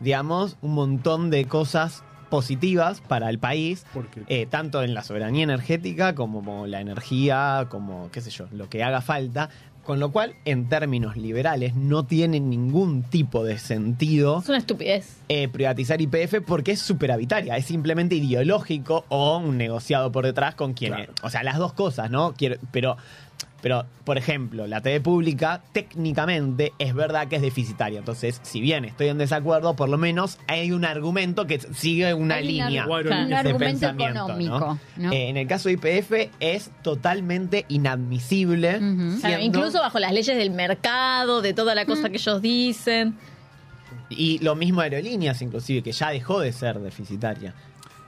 digamos, 0.00 0.56
un 0.60 0.74
montón 0.74 1.30
de 1.30 1.46
cosas 1.46 2.04
positivas 2.28 3.00
para 3.00 3.30
el 3.30 3.38
país, 3.38 3.86
Porque 3.94 4.22
eh, 4.28 4.46
tanto 4.46 4.82
en 4.82 4.92
la 4.92 5.02
soberanía 5.02 5.44
energética 5.44 6.14
como 6.14 6.66
la 6.66 6.80
energía, 6.80 7.66
como 7.70 8.10
qué 8.10 8.20
sé 8.20 8.30
yo, 8.30 8.46
lo 8.52 8.68
que 8.68 8.82
haga 8.82 9.00
falta. 9.00 9.48
Con 9.84 10.00
lo 10.00 10.10
cual, 10.12 10.34
en 10.46 10.68
términos 10.68 11.16
liberales, 11.16 11.74
no 11.74 12.04
tiene 12.04 12.40
ningún 12.40 13.02
tipo 13.02 13.44
de 13.44 13.58
sentido 13.58 14.38
Es 14.40 14.48
una 14.48 14.58
estupidez. 14.58 15.18
eh, 15.28 15.48
privatizar 15.48 16.00
IPF 16.00 16.36
porque 16.46 16.72
es 16.72 16.80
superavitaria, 16.80 17.56
es 17.56 17.66
simplemente 17.66 18.14
ideológico 18.14 19.04
o 19.08 19.36
un 19.38 19.58
negociado 19.58 20.10
por 20.10 20.24
detrás 20.24 20.54
con 20.54 20.72
quienes. 20.72 20.98
Claro. 21.06 21.12
O 21.22 21.28
sea, 21.30 21.42
las 21.42 21.58
dos 21.58 21.74
cosas, 21.74 22.10
¿no? 22.10 22.32
Quiero, 22.34 22.56
pero, 22.72 22.96
pero, 23.64 23.86
por 24.04 24.18
ejemplo, 24.18 24.66
la 24.66 24.82
TV 24.82 25.00
pública 25.00 25.62
técnicamente 25.72 26.74
es 26.78 26.94
verdad 26.94 27.28
que 27.28 27.36
es 27.36 27.40
deficitaria. 27.42 27.98
Entonces, 27.98 28.38
si 28.42 28.60
bien 28.60 28.84
estoy 28.84 29.08
en 29.08 29.16
desacuerdo, 29.16 29.74
por 29.74 29.88
lo 29.88 29.96
menos 29.96 30.38
hay 30.48 30.70
un 30.70 30.84
argumento 30.84 31.46
que 31.46 31.58
sigue 31.72 32.12
una 32.12 32.34
Hay 32.34 32.46
línea. 32.46 32.84
un 32.86 33.32
argumento 33.32 33.88
económico. 33.88 34.78
¿no? 34.98 35.10
Eh, 35.12 35.30
en 35.30 35.38
el 35.38 35.46
caso 35.46 35.70
de 35.70 35.76
IPF 35.76 36.30
es 36.40 36.72
totalmente 36.82 37.64
inadmisible. 37.70 38.80
Siendo- 38.80 39.40
incluso 39.40 39.78
bajo 39.80 39.98
las 39.98 40.12
leyes 40.12 40.36
del 40.36 40.50
mercado, 40.50 41.40
de 41.40 41.54
toda 41.54 41.74
la 41.74 41.84
Mm. 41.84 41.86
cosa 41.86 42.10
que 42.10 42.16
ellos 42.18 42.42
dicen. 42.42 43.16
Y 44.10 44.40
lo 44.40 44.54
mismo 44.56 44.82
aerolíneas, 44.82 45.40
inclusive, 45.40 45.82
que 45.82 45.92
ya 45.92 46.10
dejó 46.10 46.40
de 46.40 46.52
ser 46.52 46.78
deficitaria. 46.80 47.54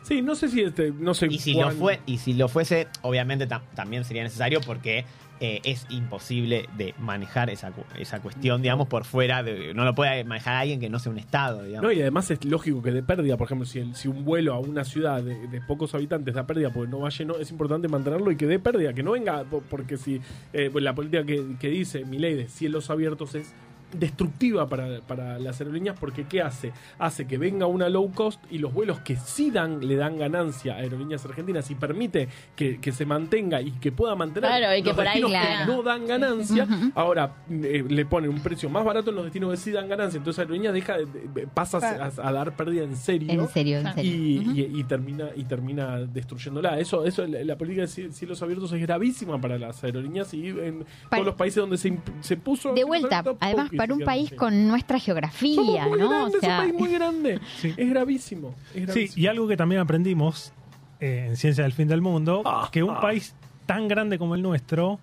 Sí, 0.07 0.23
no 0.23 0.35
sé 0.37 0.49
si 0.49 0.61
este, 0.63 0.93
no 0.93 1.15
sé 1.15 1.27
Y 1.27 1.39
si 1.39 1.55
lo 1.55 1.71
fue, 1.73 2.01
y 2.07 2.19
si 2.19 2.33
lo 2.35 2.49
fuese, 2.49 2.87
obviamente 3.03 3.49
tam- 3.49 3.63
también 3.75 4.05
sería 4.05 4.23
necesario 4.23 4.61
porque 4.61 5.05
eh, 5.41 5.61
es 5.65 5.85
imposible 5.91 6.67
de 6.79 6.95
manejar 6.99 7.51
esa, 7.51 7.71
cu- 7.73 7.85
esa 7.99 8.21
cuestión, 8.23 8.63
digamos, 8.63 8.87
por 8.89 9.05
fuera 9.05 9.43
de, 9.43 9.75
no 9.75 9.85
lo 9.85 9.95
puede 9.95 10.23
manejar 10.25 10.55
alguien 10.55 10.79
que 10.81 10.89
no 10.89 10.99
sea 11.01 11.11
un 11.13 11.19
estado, 11.19 11.63
digamos. 11.65 11.83
No, 11.83 11.93
y 11.93 12.01
además 12.01 12.31
es 12.31 12.43
lógico 12.45 12.81
que 12.83 12.91
de 12.93 13.03
pérdida, 13.03 13.37
por 13.37 13.47
ejemplo, 13.47 13.67
si, 13.67 13.81
el- 13.81 13.95
si 13.97 14.07
un 14.09 14.25
vuelo 14.25 14.55
a 14.55 14.61
una 14.61 14.85
ciudad 14.85 15.23
de, 15.23 15.49
de 15.49 15.61
pocos 15.61 15.93
habitantes 15.95 16.35
da 16.35 16.47
pérdida 16.47 16.71
porque 16.73 16.89
no 16.91 17.01
va 17.01 17.11
lleno, 17.11 17.37
es 17.39 17.51
importante 17.51 17.89
mantenerlo 17.89 18.31
y 18.31 18.37
que 18.37 18.47
dé 18.47 18.59
pérdida, 18.61 18.95
que 18.95 19.03
no 19.03 19.11
venga, 19.13 19.43
po- 19.45 19.63
porque 19.69 19.97
si 19.99 20.21
eh, 20.53 20.71
pues 20.73 20.85
la 20.85 20.95
política 20.95 21.25
que, 21.27 21.57
que 21.61 21.69
dice 21.69 22.05
mi 22.05 22.19
ley 22.19 22.35
de 22.35 22.49
cielos 22.49 22.89
abiertos 22.91 23.35
es 23.35 23.53
destructiva 23.93 24.69
para, 24.69 25.01
para 25.01 25.39
las 25.39 25.61
aerolíneas 25.61 25.97
porque 25.99 26.25
¿qué 26.25 26.43
hace? 26.43 26.73
Hace 26.99 27.27
que 27.27 27.39
venga 27.39 27.67
una 27.67 27.89
low 27.89 28.13
cost 28.13 28.41
y 28.51 28.59
los 28.59 28.73
vuelos 28.73 29.01
que 29.01 29.17
sí 29.17 29.51
dan, 29.51 29.87
le 29.87 29.97
dan 29.97 30.19
ganancia 30.19 30.75
a 30.75 30.79
aerolíneas 30.79 31.25
argentinas 31.25 31.71
y 31.71 31.75
permite 31.75 32.29
que, 32.55 32.79
que 32.81 32.93
se 32.93 33.07
mantenga 33.07 33.61
y 33.63 33.71
que 33.73 33.93
pueda 33.93 34.15
mantener 34.15 34.51
Claro, 34.51 34.77
y 34.77 34.83
que 34.83 34.89
los 34.89 34.97
por 34.97 35.07
ahí, 35.09 35.23
que 35.23 35.67
no 35.67 35.83
dan 35.83 36.07
ganancia, 36.07 36.67
ahora 36.95 37.37
eh, 37.51 37.85
le 37.89 38.07
ponen 38.07 38.31
un 38.31 38.41
precio 38.41 38.69
más 38.69 38.85
barato 38.85 39.11
en 39.11 39.17
los 39.17 39.25
destinos 39.25 39.51
que 39.51 39.57
sí 39.57 39.71
dan 39.73 39.89
ganancia, 39.89 40.19
entonces 40.19 40.41
aerolíneas 40.41 40.75
deja 40.75 40.99
de- 40.99 41.07
de- 41.07 41.47
pasa 41.47 41.79
a, 41.79 42.29
a 42.29 42.33
dar 42.33 42.55
pérdida 42.57 42.85
en 42.85 42.97
serio. 42.97 43.31
En 43.31 43.49
serio, 43.49 43.79
en 43.79 43.95
serio. 43.95 44.13
Y, 44.13 44.39
Ujú. 44.39 44.51
y- 44.53 44.81
y 44.81 44.85
termina 44.85 45.29
y 45.35 45.45
termina 45.45 45.99
destruyéndola. 46.01 46.79
Eso, 46.81 47.05
eso 47.05 47.27
la, 47.27 47.43
la 47.45 47.57
política 47.57 47.83
de 47.83 47.89
cie- 47.89 48.11
cielos 48.11 48.43
abiertos 48.43 48.73
es 48.73 48.81
gravísima 48.81 49.41
para 49.41 49.59
las 49.59 49.83
aerolíneas 49.85 50.33
y 50.35 50.49
en 50.49 50.85
Pa- 51.09 51.17
todos 51.17 51.27
los 51.27 51.35
países 51.35 51.57
donde 51.61 51.77
se, 51.79 51.97
se 52.21 52.37
puso 52.37 52.73
De 52.75 52.85
vuelta, 52.85 53.25
además 53.41 53.71
para 53.77 53.95
un 53.95 54.01
país 54.01 54.33
con 54.33 54.67
nuestra 54.67 54.99
geografía, 54.99 55.85
Somos 55.85 55.89
muy 55.89 55.99
¿no? 55.99 56.27
o 56.27 56.31
sea, 56.31 56.39
es 56.39 56.45
un 56.45 56.57
país 56.71 56.75
muy 56.75 56.93
grande. 56.93 57.41
Sí. 57.59 57.75
Es 57.77 57.91
gravísimo. 57.91 58.55
es 58.75 58.93
Sí, 58.93 59.11
y 59.17 59.27
algo 59.27 59.47
que 59.47 59.57
también 59.57 59.81
aprendimos 59.81 60.53
eh, 61.01 61.27
en 61.29 61.37
Ciencia 61.37 61.65
del 61.65 61.73
Fin 61.73 61.89
del 61.89 62.01
Mundo, 62.01 62.43
Ah, 62.45 62.69
que 62.73 62.83
un 62.83 62.95
ah. 62.97 63.01
país 63.01 63.35
tan 63.67 63.89
grande 63.89 64.19
como 64.19 64.35
el 64.35 64.43
nuestro 64.43 64.99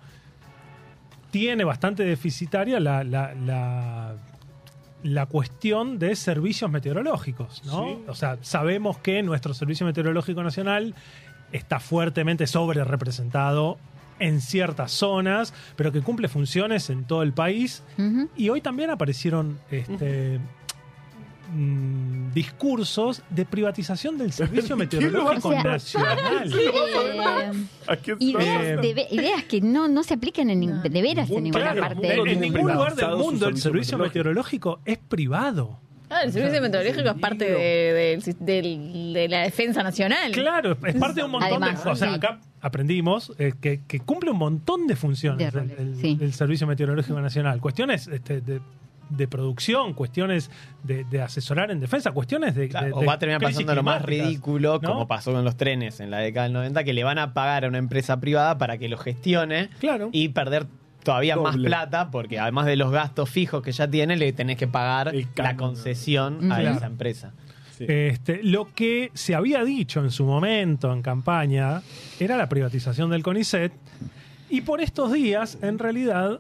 tiene 1.32 1.64
bastante 1.64 2.04
deficitaria 2.04 2.80
la, 2.80 3.04
la, 3.04 3.34
la, 3.34 4.16
la 5.04 5.26
cuestión 5.26 6.00
de 6.00 6.16
servicios 6.16 6.70
meteorológicos, 6.70 7.64
¿no? 7.66 7.88
Sí. 7.88 7.98
O 8.08 8.16
sea, 8.16 8.38
sabemos 8.42 9.00
que 9.00 9.22
nuestro 9.24 9.54
Servicio 9.54 9.86
Meteorológico 9.86 10.44
Nacional 10.44 10.96
está 11.52 11.80
fuertemente 11.80 12.48
sobre 12.48 12.84
representado 12.84 13.78
en 14.24 14.40
ciertas 14.40 14.92
zonas, 14.92 15.54
pero 15.76 15.92
que 15.92 16.02
cumple 16.02 16.30
funciones 16.30 16.90
en 16.90 17.04
todo 17.04 17.24
el 17.24 17.34
país. 17.34 17.84
Y 18.38 18.50
hoy 18.50 18.62
también 18.62 18.90
aparecieron 18.90 19.60
este, 19.70 20.40
mm, 21.54 22.32
discursos 22.34 23.22
de 23.30 23.46
privatización 23.46 24.18
del 24.18 24.32
Servicio 24.32 24.78
Meteorológico 24.78 25.50
O 25.50 25.52
sea, 25.52 25.64
Nacional. 25.64 26.54
Eh, 26.54 27.52
¿A 27.88 27.98
qué 27.98 28.16
ideas, 28.20 28.82
de 28.82 29.08
ideas 29.12 29.44
que 29.44 29.60
no, 29.60 29.90
no 29.90 30.04
se 30.04 30.14
aplican 30.14 30.50
en, 30.50 30.82
de 30.82 31.02
veras 31.02 31.30
en 31.30 31.44
ninguna 31.44 31.74
Claro, 31.74 31.82
parte 31.82 32.14
en, 32.16 32.28
en 32.28 32.40
ningún 32.40 32.72
lugar 32.72 32.96
del 32.96 33.18
mundo 33.18 33.50
el 33.50 33.58
servicio 33.58 33.98
meteorológico 33.98 34.80
es 34.86 35.00
privado. 35.00 35.80
Ah, 36.10 36.22
el 36.24 36.32
servicio 36.32 36.62
meteorológico 36.62 37.10
es 37.10 37.16
parte 37.20 37.46
de, 37.46 38.20
de- 38.20 38.36
del- 38.40 39.14
de 39.14 39.28
la 39.28 39.42
defensa 39.42 39.82
nacional. 39.84 40.32
Claro, 40.32 40.78
es 40.86 40.96
parte 40.96 41.22
de 41.22 41.24
un 41.26 41.32
montón 41.32 41.64
Además, 41.64 41.84
de... 41.84 41.90
O 41.92 41.96
sea, 41.96 42.10
sí. 42.10 42.16
acá 42.16 42.40
aprendimos 42.62 43.34
eh, 43.40 43.54
que, 43.60 43.82
que 43.88 44.00
cumple 44.00 44.30
un 44.32 44.38
montón 44.38 44.86
de 44.88 44.96
funciones 44.96 45.40
De 45.40 45.46
el, 45.46 45.70
roles, 45.70 45.80
el- 45.80 45.96
sí. 45.98 46.18
el 46.22 46.34
Servicio 46.34 46.68
Meteorológico 46.68 47.20
Nacional. 47.20 47.60
Cuestiones 47.60 48.08
este, 48.08 48.42
de, 48.42 48.62
de 49.10 49.28
producción, 49.28 49.94
cuestiones 49.94 50.52
de, 50.84 51.04
de 51.06 51.22
asesorar 51.22 51.72
en 51.72 51.80
defensa, 51.80 52.12
cuestiones 52.12 52.54
de... 52.56 52.70
Claro, 52.70 52.88
de- 52.88 52.94
o 52.94 53.06
va 53.06 53.14
a 53.14 53.20
terminar 53.20 53.42
pasando 53.42 53.74
lo 53.74 53.84
más 53.84 54.02
ridículo, 54.04 54.80
¿no? 54.82 54.90
como 54.90 55.08
pasó 55.08 55.32
con 55.34 55.44
los 55.44 55.58
trenes 55.58 56.00
en 56.00 56.12
la 56.12 56.20
década 56.20 56.44
del 56.46 56.54
90, 56.54 56.84
que 56.84 56.94
le 56.94 57.04
van 57.04 57.18
a 57.18 57.34
pagar 57.34 57.66
a 57.66 57.68
una 57.70 57.80
empresa 57.80 58.20
privada 58.20 58.58
para 58.58 58.78
que 58.78 58.88
lo 58.88 58.98
gestione 58.98 59.70
Claro. 59.80 60.10
y 60.12 60.30
perder 60.30 60.68
todavía 61.04 61.36
más 61.36 61.54
Doble. 61.56 61.68
plata, 61.70 62.10
porque 62.12 62.40
además 62.40 62.66
de 62.66 62.76
los 62.76 62.92
gastos 62.92 63.30
fijos 63.30 63.62
que 63.64 63.72
ya 63.72 63.88
tiene, 63.90 64.16
le 64.16 64.32
tenés 64.34 64.58
que 64.58 64.68
pagar 64.68 65.14
la 65.36 65.56
concesión 65.58 66.52
a 66.52 66.58
Claro. 66.60 66.78
esa 66.78 66.86
empresa. 66.86 67.34
Sí. 67.78 67.86
Este, 67.88 68.42
lo 68.44 68.74
que 68.74 69.10
se 69.14 69.34
había 69.36 69.64
dicho 69.64 70.00
en 70.00 70.12
su 70.12 70.26
momento 70.26 70.94
en 70.94 71.02
campaña 71.02 71.82
era 72.20 72.38
la 72.38 72.48
privatización 72.48 73.10
del 73.10 73.24
CONICET 73.24 73.74
y 74.50 74.62
por 74.62 74.80
estos 74.82 75.12
días 75.12 75.58
en 75.62 75.80
realidad 75.80 76.40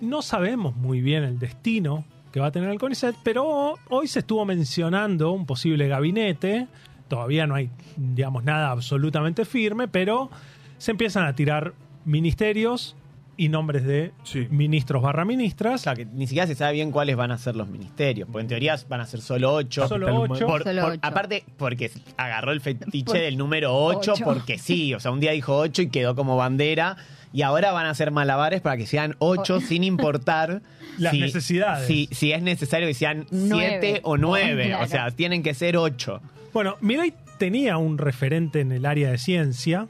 no 0.00 0.22
sabemos 0.22 0.74
muy 0.76 1.00
bien 1.00 1.22
el 1.22 1.38
destino 1.38 2.04
que 2.32 2.40
va 2.40 2.46
a 2.46 2.50
tener 2.50 2.68
el 2.68 2.78
CONICET, 2.78 3.14
pero 3.22 3.74
hoy 3.88 4.08
se 4.08 4.18
estuvo 4.18 4.44
mencionando 4.44 5.30
un 5.30 5.46
posible 5.46 5.86
gabinete, 5.88 6.66
todavía 7.08 7.46
no 7.46 7.54
hay 7.54 7.70
digamos 7.96 8.42
nada 8.44 8.70
absolutamente 8.72 9.44
firme, 9.44 9.86
pero 9.88 10.30
se 10.78 10.90
empiezan 10.90 11.24
a 11.26 11.34
tirar 11.34 11.72
ministerios 12.04 12.96
y 13.38 13.48
nombres 13.50 13.84
de 13.84 14.12
Sí. 14.24 14.46
ministros 14.50 15.02
barra 15.02 15.24
ministras. 15.24 15.74
O 15.74 15.78
sea, 15.84 15.94
que 15.94 16.04
ni 16.06 16.26
siquiera 16.26 16.46
se 16.46 16.54
sabe 16.54 16.72
bien 16.74 16.90
cuáles 16.90 17.16
van 17.16 17.30
a 17.30 17.38
ser 17.38 17.54
los 17.56 17.68
ministerios, 17.68 18.28
porque 18.30 18.42
en 18.42 18.48
teoría 18.48 18.76
van 18.88 19.00
a 19.00 19.06
ser 19.06 19.20
solo 19.20 19.52
ocho. 19.54 19.86
Solo 19.88 20.06
ocho. 20.22 20.46
Por- 20.46 20.62
Solo 20.64 20.82
por- 20.82 20.90
ocho. 20.92 21.00
aparte, 21.02 21.44
porque 21.58 21.90
agarró 22.16 22.52
el 22.52 22.60
fetiche 22.60 23.04
Por- 23.04 23.18
del 23.18 23.36
número 23.36 23.74
8, 23.76 24.12
ocho. 24.14 24.24
porque 24.24 24.58
sí, 24.58 24.94
o 24.94 25.00
sea, 25.00 25.10
un 25.10 25.20
día 25.20 25.32
dijo 25.32 25.56
8 25.56 25.82
y 25.82 25.88
quedó 25.90 26.14
como 26.16 26.36
bandera, 26.36 26.96
y 27.32 27.42
ahora 27.42 27.72
van 27.72 27.86
a 27.86 27.90
hacer 27.90 28.10
malabares 28.10 28.60
para 28.62 28.76
que 28.78 28.86
sean 28.86 29.16
8 29.18 29.60
sin 29.60 29.84
importar 29.84 30.62
Las 30.98 31.12
si- 31.12 31.20
necesidades. 31.20 31.86
Si, 31.86 32.08
si 32.12 32.32
es 32.32 32.40
necesario 32.42 32.88
que 32.88 32.94
sean 32.94 33.26
Nueve. 33.30 33.78
7 33.82 34.00
o 34.04 34.16
9, 34.16 34.66
Claro. 34.68 34.84
o 34.84 34.88
sea, 34.88 35.10
tienen 35.10 35.42
que 35.42 35.52
ser 35.52 35.76
8. 35.76 36.22
Bueno, 36.54 36.76
Milei 36.80 37.12
tenía 37.38 37.76
un 37.76 37.98
referente 37.98 38.60
en 38.60 38.72
el 38.72 38.86
área 38.86 39.10
de 39.10 39.18
ciencia, 39.18 39.88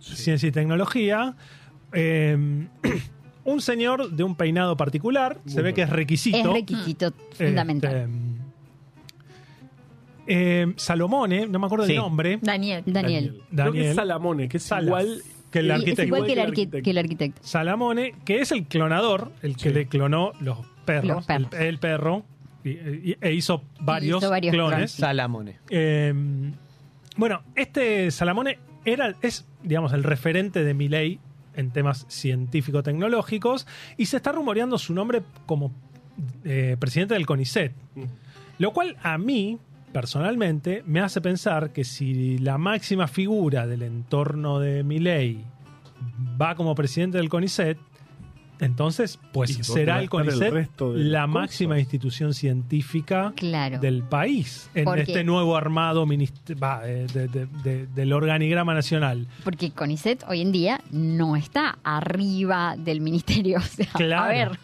ciencia 0.00 0.48
y 0.48 0.52
tecnología. 0.52 1.34
Eh, 1.92 2.66
un 3.44 3.60
señor 3.60 4.10
de 4.10 4.24
un 4.24 4.34
peinado 4.34 4.76
particular, 4.76 5.38
se 5.46 5.62
ve 5.62 5.72
que 5.74 5.82
es 5.82 5.90
requisito. 5.90 6.38
Es 6.38 6.46
requisito 6.46 7.12
fundamental. 7.36 7.94
Este, 7.94 8.10
eh, 10.28 10.72
Salomone, 10.76 11.46
no 11.46 11.58
me 11.58 11.66
acuerdo 11.66 11.86
Sí. 11.86 11.92
del 11.92 12.02
nombre. 12.02 12.38
Daniel. 12.42 12.82
Daniel. 12.86 13.28
Creo 13.30 13.46
que 13.50 13.56
Daniel. 13.56 13.84
es 13.86 13.94
Salamone, 13.94 14.48
que 14.48 14.56
es 14.56 14.62
Salas, 14.64 14.86
igual 14.86 15.22
que 15.50 15.58
el 15.60 15.66
es 15.70 15.72
arquitecto. 15.76 16.02
igual 16.02 16.26
que 16.26 16.32
el, 16.32 16.38
Igual 16.38 16.52
que 16.54 16.62
el 16.62 16.68
arqui- 16.70 16.82
que 16.82 16.90
el 16.90 16.98
arquitecto. 16.98 17.40
Salamone, 17.44 18.14
que 18.24 18.40
es 18.40 18.50
el 18.52 18.64
clonador, 18.64 19.30
el 19.42 19.56
que 19.56 19.68
Sí. 19.68 19.74
le 19.74 19.86
clonó 19.86 20.32
los 20.40 20.58
perros, 20.84 21.06
Los 21.16 21.26
perros. 21.26 21.52
El, 21.52 21.62
el 21.66 21.78
perro, 21.78 22.24
y- 22.64 22.70
y- 22.70 23.16
e 23.20 23.32
hizo 23.32 23.62
varios, 23.80 24.20
hizo 24.20 24.30
varios 24.30 24.52
clones. 24.52 24.72
clones. 24.74 24.90
Salamone. 24.92 25.58
Eh, 25.70 26.12
bueno, 27.16 27.42
este 27.54 28.10
Salamone 28.10 28.58
era, 28.84 29.14
es, 29.22 29.46
digamos, 29.62 29.92
el 29.92 30.02
referente 30.02 30.64
de 30.64 30.74
Milei 30.74 31.20
en 31.56 31.70
temas 31.70 32.06
científico-tecnológicos 32.08 33.66
y 33.96 34.06
se 34.06 34.18
está 34.18 34.32
rumoreando 34.32 34.78
su 34.78 34.94
nombre 34.94 35.22
como 35.46 35.72
eh, 36.44 36.76
presidente 36.78 37.14
del 37.14 37.26
CONICET. 37.26 37.72
Lo 38.58 38.72
cual 38.72 38.96
a 39.02 39.18
mí, 39.18 39.58
personalmente, 39.92 40.82
me 40.86 41.00
hace 41.00 41.20
pensar 41.20 41.72
que 41.72 41.84
si 41.84 42.38
la 42.38 42.58
máxima 42.58 43.08
figura 43.08 43.66
del 43.66 43.82
entorno 43.82 44.60
de 44.60 44.82
Milei 44.82 45.44
va 46.40 46.54
como 46.54 46.74
presidente 46.74 47.18
del 47.18 47.28
CONICET, 47.28 47.78
Entonces, 48.60 49.18
pues 49.32 49.50
¿Y 49.50 49.52
dónde 49.54 49.64
será 49.64 50.00
el 50.00 50.08
CONICET 50.08 50.52
la 50.80 51.20
cosas? 51.22 51.28
máxima 51.28 51.78
institución 51.78 52.32
científica 52.34 53.32
Claro. 53.36 53.78
del 53.80 54.02
país 54.02 54.70
en 54.74 54.84
Porque- 54.84 55.02
este 55.02 55.24
nuevo 55.24 55.56
armado 55.56 56.06
eh, 56.06 57.06
de- 57.12 57.28
de- 57.28 57.46
de- 57.62 57.86
del 57.86 58.12
organigrama 58.12 58.72
nacional. 58.74 59.26
Porque 59.44 59.70
CONICET 59.72 60.24
hoy 60.28 60.40
en 60.40 60.52
día 60.52 60.80
no 60.90 61.36
está 61.36 61.78
arriba 61.84 62.76
del 62.78 63.00
ministerio. 63.00 63.58
O 63.58 63.62
sea, 63.62 63.86
Claro. 63.94 64.24
A 64.24 64.28
ver, 64.28 64.58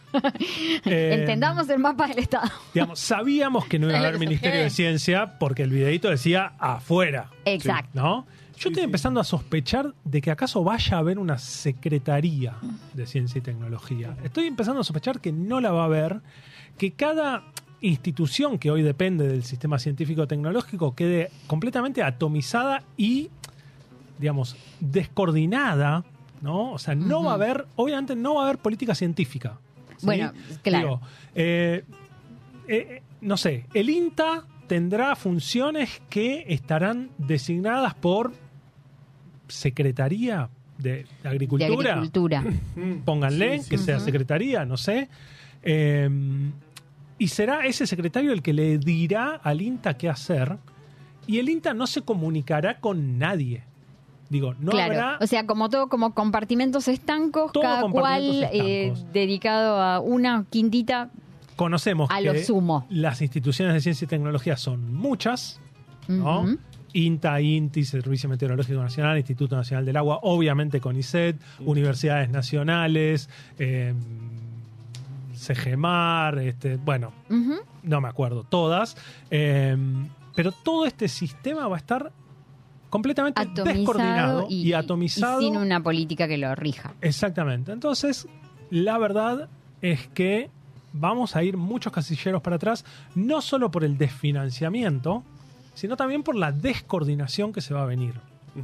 Eh, 0.85 1.17
entendamos 1.21 1.69
el 1.69 1.79
mapa 1.79 2.07
del 2.09 2.19
Estado. 2.19 2.51
Digamos, 2.75 2.99
sabíamos 2.99 3.67
que 3.67 3.79
no 3.79 3.89
iba 3.89 3.97
a 3.97 4.01
haber 4.09 4.19
Ministerio 4.19 4.61
de. 4.63 4.71
Ciencia 4.71 5.39
porque 5.39 5.63
el 5.63 5.71
videito 5.71 6.09
decía 6.09 6.53
afuera. 6.59 7.29
Exacto. 7.45 7.91
¿No? 7.95 8.27
Yo 8.59 8.69
estoy 8.69 8.85
empezando 8.85 9.21
a 9.21 9.25
sospechar 9.25 9.95
de 10.05 10.21
que 10.21 10.31
acaso 10.31 10.63
vaya 10.63 10.97
a 10.97 11.01
haber 11.01 11.19
una 11.19 11.39
secretaría 11.39 12.57
de 12.95 13.07
ciencia 13.07 13.39
y 13.39 13.43
tecnología. 13.43 14.17
Estoy 14.23 14.47
empezando 14.47 14.81
a 14.81 14.85
sospechar 14.85 15.21
que 15.21 15.33
no 15.33 15.61
la 15.61 15.73
va 15.73 15.83
a 15.83 15.87
haber, 15.87 16.21
que 16.79 16.93
cada 16.93 17.45
institución 17.81 18.59
que 18.59 18.71
hoy 18.71 18.83
depende 18.83 19.27
del 19.27 19.45
sistema 19.45 19.79
científico 19.79 20.27
tecnológico 20.27 20.95
quede 20.95 21.31
completamente 21.47 22.03
atomizada 22.03 22.85
y, 22.97 23.31
digamos, 24.19 24.57
descoordinada, 24.81 26.05
¿no? 26.41 26.73
O 26.73 26.79
sea, 26.79 26.95
no 26.95 27.25
va 27.25 27.33
a 27.33 27.35
haber, 27.35 27.67
obviamente 27.77 28.15
no 28.15 28.37
va 28.37 28.43
a 28.43 28.45
haber 28.45 28.59
política 28.59 28.95
científica. 28.95 29.59
¿sí? 29.97 30.07
Bueno, 30.07 30.33
claro. 30.63 30.87
Digo, 30.87 31.01
eh, 31.35 31.85
eh, 32.69 33.03
no 33.21 33.37
sé, 33.37 33.67
el 33.75 33.91
INTA 33.91 34.45
tendrá 34.67 35.15
funciones 35.17 36.01
que 36.09 36.45
estarán 36.49 37.11
designadas 37.19 37.95
por 37.95 38.33
Secretaría 39.49 40.49
de 40.79 41.07
de 41.23 41.29
Agricultura. 41.29 41.93
agricultura. 41.95 42.45
Pónganle 43.05 43.59
Sí, 43.59 43.65
sí, 43.65 43.71
que 43.71 43.79
sí. 43.79 43.85
sea 43.85 44.01
secretaría, 44.01 44.65
no 44.65 44.77
sé. 44.77 45.09
Eh, 45.63 46.09
y 47.19 47.29
será 47.29 47.67
ese 47.67 47.87
secretario 47.87 48.33
el 48.33 48.43
que 48.43 48.53
le 48.53 48.79
dirá 48.79 49.35
al 49.43 49.61
INTA 49.63 49.95
qué 49.97 50.09
hacer. 50.09 50.57
Y 51.27 51.39
el 51.39 51.49
INTA 51.49 51.73
no 51.75 51.87
se 51.87 52.03
comunicará 52.03 52.81
con 52.81 53.19
nadie. 53.19 53.63
Digo, 54.29 54.55
no 54.59 54.73
claro. 54.73 54.93
habrá. 54.95 55.19
O 55.21 55.27
sea, 55.27 55.47
como 55.47 55.69
todo, 55.69 55.89
como 55.89 56.15
compartimentos 56.15 56.89
estancos, 56.89 57.53
Todo 57.53 57.63
cada 57.63 57.83
cual 57.91 58.49
eh, 58.53 58.93
dedicado 59.13 59.81
a 59.81 60.01
una 60.01 60.47
quintita. 60.51 61.11
Conocemos 61.63 62.11
a 62.11 62.19
que 62.19 62.25
lo 62.25 62.39
sumo. 62.39 62.87
las 62.91 63.23
instituciones 63.23 63.75
de 63.75 63.81
ciencia 63.81 64.05
y 64.05 64.09
tecnología 64.09 64.57
son 64.57 64.93
muchas. 64.95 65.61
¿no? 66.09 66.47
INTA, 66.95 67.41
INTI, 67.41 67.85
Servicio 67.85 68.29
Meteorológico 68.29 68.83
Nacional, 68.83 69.17
Instituto 69.17 69.57
Nacional 69.57 69.87
del 69.87 69.97
Agua, 69.97 70.19
obviamente 70.23 70.81
CONICET, 70.81 71.41
universidades 71.61 72.29
nacionales, 72.29 73.31
eh, 73.59 73.95
CGMAR, 75.35 76.39
este, 76.41 76.77
bueno, 76.77 77.13
no 77.83 78.01
me 78.01 78.09
acuerdo, 78.09 78.45
todas. 78.45 78.97
eh, 79.31 79.77
pero 80.35 80.53
todo 80.53 80.87
este 80.87 81.09
sistema 81.09 81.69
va 81.69 81.77
a 81.77 81.79
estar 81.79 82.13
completamente 82.91 83.41
Atomizado 83.41 83.79
descoordinado 83.79 84.47
y, 84.49 84.69
y, 84.69 84.73
atomizado. 84.73 85.41
y 85.41 85.45
sin 85.45 85.57
una 85.57 85.83
política 85.83 86.29
que 86.29 86.39
lo 86.39 86.55
rija. 86.55 86.95
Exactamente. 87.01 87.73
Entonces, 87.73 88.27
la 88.71 88.99
verdad 88.99 89.49
es 89.81 90.09
que 90.09 90.51
vamos 90.93 91.37
a 91.37 91.43
ir 91.43 91.57
muchos 91.57 91.93
casilleros 91.93 92.43
para 92.43 92.57
atrás, 92.57 92.85
no 93.15 93.41
solo 93.41 93.71
por 93.71 93.85
el 93.85 93.97
desfinanciamiento, 93.99 95.25
sino 95.75 95.97
también 95.97 96.23
por 96.23 96.35
la 96.37 96.53
descoordinación 96.53 97.53
que 97.53 97.61
se 97.61 97.75
va 97.75 97.83
a 97.83 97.87
venir. 97.87 98.15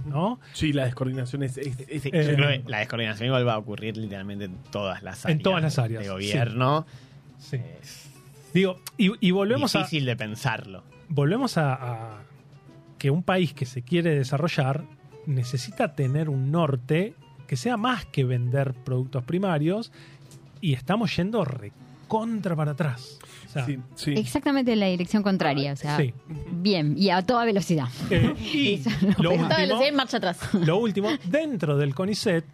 ¿no? 0.06 0.38
Sí, 0.52 0.74
la 0.74 0.84
descoordinación 0.84 1.42
es. 1.44 1.56
es- 1.56 1.80
es- 1.88 2.02
Sí, 2.02 2.10
Eh, 2.12 2.26
yo 2.30 2.34
creo 2.36 2.62
que 2.62 2.70
la 2.70 2.80
descoordinación 2.80 3.26
igual 3.28 3.48
va 3.48 3.54
a 3.54 3.58
ocurrir 3.58 3.96
literalmente 3.96 4.44
en 4.44 4.54
todas 4.70 5.02
las 5.02 5.24
áreas. 5.24 5.38
En 5.38 5.42
todas 5.42 5.62
las 5.62 5.78
áreas, 5.78 6.02
De 6.02 6.10
gobierno. 6.10 6.84
Sí. 7.38 7.58
Digo, 8.52 8.80
y, 8.98 9.12
y 9.26 9.30
volvemos 9.30 9.74
a, 9.74 9.78
difícil 9.78 10.04
de 10.04 10.14
pensarlo. 10.16 10.82
volvemos 11.08 11.56
a, 11.56 11.72
a 11.72 12.18
que 12.98 13.10
un 13.10 13.22
país 13.22 13.54
que 13.54 13.64
se 13.64 13.80
quiere 13.82 14.14
desarrollar 14.14 14.84
necesita 15.24 15.94
tener 15.94 16.28
un 16.28 16.50
norte 16.50 17.14
que 17.46 17.56
sea 17.56 17.78
más 17.78 18.04
que 18.04 18.24
vender 18.24 18.74
productos 18.74 19.24
primarios 19.24 19.90
y 20.60 20.74
estamos 20.74 21.16
yendo 21.16 21.38
recontra 22.08 22.56
para 22.56 22.72
atrás. 22.72 23.18
O 23.46 23.50
sea, 23.50 23.66
sí, 23.66 23.78
sí. 23.94 24.14
Exactamente 24.16 24.72
en 24.72 24.80
la 24.80 24.86
dirección 24.86 25.22
contraria. 25.22 25.74
O 25.74 25.76
sea, 25.76 25.98
sí. 25.98 26.14
bien, 26.50 26.94
y 26.96 27.10
a 27.10 27.22
toda 27.22 27.44
velocidad. 27.44 27.88
Eh, 28.10 28.34
y 28.52 28.82
lo 29.22 29.32
último, 29.32 29.48
velocidad 29.48 29.88
y 29.88 29.92
marcha 29.92 30.16
atrás. 30.16 30.38
lo 30.54 30.78
último, 30.78 31.10
dentro 31.24 31.76
del 31.76 31.94
CONICET, 31.94 32.44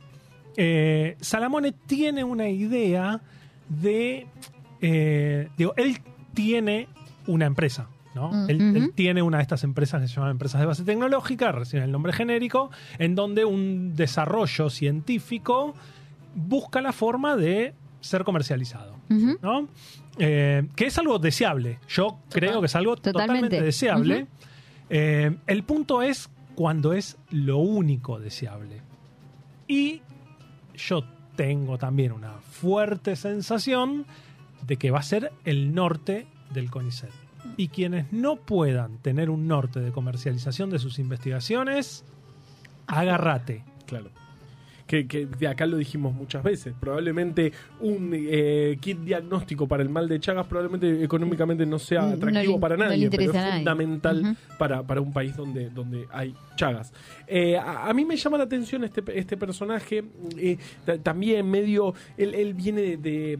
eh, 0.57 1.17
Salamone 1.21 1.73
tiene 1.73 2.25
una 2.25 2.49
idea 2.49 3.21
de. 3.69 4.27
eh, 4.81 5.49
digo, 5.57 5.73
él 5.77 5.99
tiene 6.35 6.88
una 7.27 7.47
empresa. 7.47 7.88
¿no? 8.14 8.31
Mm, 8.31 8.51
él, 8.51 8.93
tiene 8.95 9.23
una 9.23 9.38
de 9.38 9.43
estas 9.43 9.64
empresas 9.64 10.01
que 10.01 10.09
se 10.09 10.14
llaman 10.14 10.33
empresas 10.33 10.61
de 10.61 10.67
base 10.67 10.85
tecnológica, 10.85 11.51
recibe 11.51 11.83
el 11.83 11.90
nombre 11.90 12.12
genérico, 12.12 12.71
en 12.99 13.17
donde 13.17 13.45
un 13.45 13.97
desarrollo 13.97 14.71
científico 14.71 15.75
busca 16.37 16.81
la 16.81 16.93
forma 16.93 17.37
de 17.37 17.75
ser 18.01 18.23
comercializado. 18.23 18.93
¿No? 19.09 19.69
Eh, 20.19 20.69
que 20.77 20.87
es 20.87 20.99
algo 20.99 21.19
deseable. 21.19 21.79
Yo 21.88 22.19
creo 22.31 22.61
que 22.61 22.67
es 22.67 22.77
algo 22.77 22.97
totalmente, 22.97 23.27
Totalmente. 23.27 23.62
deseable. 23.62 24.27
Eh, 24.90 25.37
el 25.47 25.62
punto 25.64 26.03
es 26.03 26.29
cuando 26.55 26.93
es 26.93 27.17
lo 27.31 27.59
único 27.59 28.19
deseable. 28.21 28.83
Y 29.67 30.03
yo 30.77 31.05
tengo 31.37 31.79
también 31.79 32.12
una 32.12 32.33
fuerte 32.35 33.17
sensación 33.17 34.07
de 34.67 34.77
que 34.77 34.90
va 34.90 35.01
a 35.01 35.03
ser 35.03 35.33
el 35.45 35.75
norte 35.75 36.27
del 36.53 36.71
CONICET. 36.71 37.11
Y 37.57 37.69
quienes 37.69 38.12
no 38.12 38.37
puedan 38.37 38.99
tener 38.99 39.31
un 39.31 39.47
norte 39.47 39.81
de 39.81 39.93
comercialización 39.93 40.71
de 40.71 40.79
sus 40.79 40.99
investigaciones, 40.99 42.05
agárrate. 42.87 43.64
Claro. 43.87 44.11
Que, 44.94 45.09
que 45.09 45.26
de 45.26 45.48
acá 45.48 45.66
lo 45.66 45.76
dijimos 45.76 46.14
muchas 46.14 46.44
veces. 46.44 46.72
Probablemente 46.78 47.52
un 47.80 48.12
eh, 48.14 48.76
kit 48.80 48.98
diagnóstico 49.00 49.66
para 49.66 49.83
el 49.83 49.88
mal 49.88 50.09
de 50.09 50.20
Chagas 50.20 50.46
probablemente 50.46 51.02
económicamente 51.02 51.66
no 51.66 51.80
sea 51.80 52.02
No 52.02 52.09
le- 52.11 52.14
atractivo 52.14 52.61
para 52.61 52.76
no 52.76 52.85
nadie, 52.85 53.11
pero 53.11 53.22
es 53.24 53.33
nadie. 53.35 53.52
fundamental 53.57 54.37
para, 54.57 54.85
para 54.85 55.00
un 55.00 55.12
país 55.12 55.37
donde, 55.37 55.68
donde 55.70 56.07
hay 56.12 56.33
Chagas. 56.54 56.92
Eh, 57.26 57.57
a, 57.57 57.88
a 57.88 57.92
mí 57.92 58.04
me 58.04 58.16
llama 58.16 58.38
la 58.38 58.44
atención 58.44 58.85
este, 58.85 59.02
este 59.18 59.37
personaje, 59.37 60.04
eh, 60.38 60.59
ta- 60.85 60.98
también 60.98 61.50
medio, 61.50 61.92
él, 62.16 62.33
él 62.35 62.54
viene 62.54 62.83
de, 62.83 62.96
de- 62.98 63.38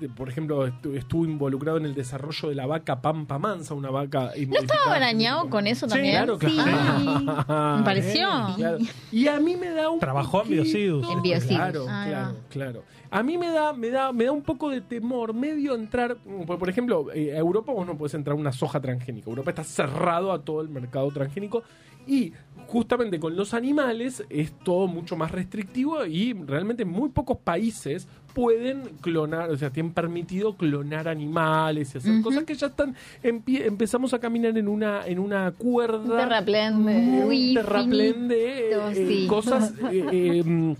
de, 0.00 0.08
por 0.08 0.28
ejemplo, 0.28 0.66
estu- 0.66 0.96
estuvo 0.96 1.24
involucrado 1.24 1.78
en 1.78 1.84
el 1.86 1.94
desarrollo 1.94 2.48
de 2.48 2.56
la 2.56 2.66
vaca 2.66 3.00
Pampa 3.00 3.38
Mansa, 3.38 3.74
una 3.74 3.90
vaca... 3.90 4.32
¿No 4.48 4.58
estaba 4.58 4.96
arañado 4.96 5.48
con 5.50 5.68
eso 5.68 5.86
Sí, 5.86 5.92
también? 5.94 6.14
Claro, 6.16 6.38
Sí. 6.40 6.46
claro. 6.46 7.76
Me 7.78 7.84
pareció. 7.84 8.28
Claro. 8.56 8.78
Y 9.12 9.28
a 9.28 9.38
mí 9.38 9.54
me 9.56 9.70
da 9.70 9.88
un 9.90 10.00
Trabajó 10.00 10.38
en 10.42 10.48
poquito- 10.48 10.62
Biocidus. 11.00 11.16
En 11.16 11.22
Biocidus. 11.22 11.56
Claro, 11.56 11.86
Ah, 11.88 12.04
claro, 12.06 12.36
claro. 12.48 12.82
A 13.10 13.22
mí 13.22 13.38
me 13.38 13.50
da, 13.50 13.72
me 13.72 13.90
da, 13.90 14.12
me 14.12 14.24
da 14.24 14.32
un 14.32 14.42
poco 14.42 14.68
de 14.70 14.80
temor, 14.80 15.32
medio 15.32 15.74
entrar, 15.74 16.16
por, 16.46 16.58
por 16.58 16.68
ejemplo, 16.68 17.12
eh, 17.12 17.34
a 17.34 17.38
Europa 17.38 17.72
vos 17.72 17.86
no 17.86 17.96
podés 17.96 18.14
entrar 18.14 18.36
una 18.36 18.52
soja 18.52 18.80
transgénica. 18.80 19.30
Europa 19.30 19.50
está 19.50 19.64
cerrado 19.64 20.32
a 20.32 20.42
todo 20.42 20.60
el 20.60 20.68
mercado 20.68 21.10
transgénico 21.10 21.62
y 22.06 22.32
justamente 22.66 23.18
con 23.18 23.36
los 23.36 23.54
animales 23.54 24.24
es 24.28 24.52
todo 24.60 24.86
mucho 24.86 25.16
más 25.16 25.30
restrictivo 25.30 26.04
y 26.04 26.32
realmente 26.32 26.84
muy 26.84 27.10
pocos 27.10 27.38
países 27.38 28.08
pueden 28.36 28.82
clonar, 29.00 29.48
o 29.48 29.56
sea, 29.56 29.70
tienen 29.70 29.94
permitido 29.94 30.56
clonar 30.58 31.08
animales 31.08 31.94
y 31.94 31.98
hacer 31.98 32.20
cosas 32.20 32.44
que 32.44 32.54
ya 32.54 32.66
están, 32.66 32.94
empie- 33.22 33.64
empezamos 33.64 34.12
a 34.12 34.18
caminar 34.18 34.58
en 34.58 34.68
una, 34.68 35.06
en 35.06 35.18
una 35.18 35.50
cuerda 35.52 35.98
Un 35.98 36.16
terraplén 36.18 36.74
Muy 36.82 37.54
terraplén 37.54 38.28
de 38.28 38.72
eh, 38.72 39.06
sí. 39.08 39.26
cosas 39.26 39.72
eh, 39.90 40.44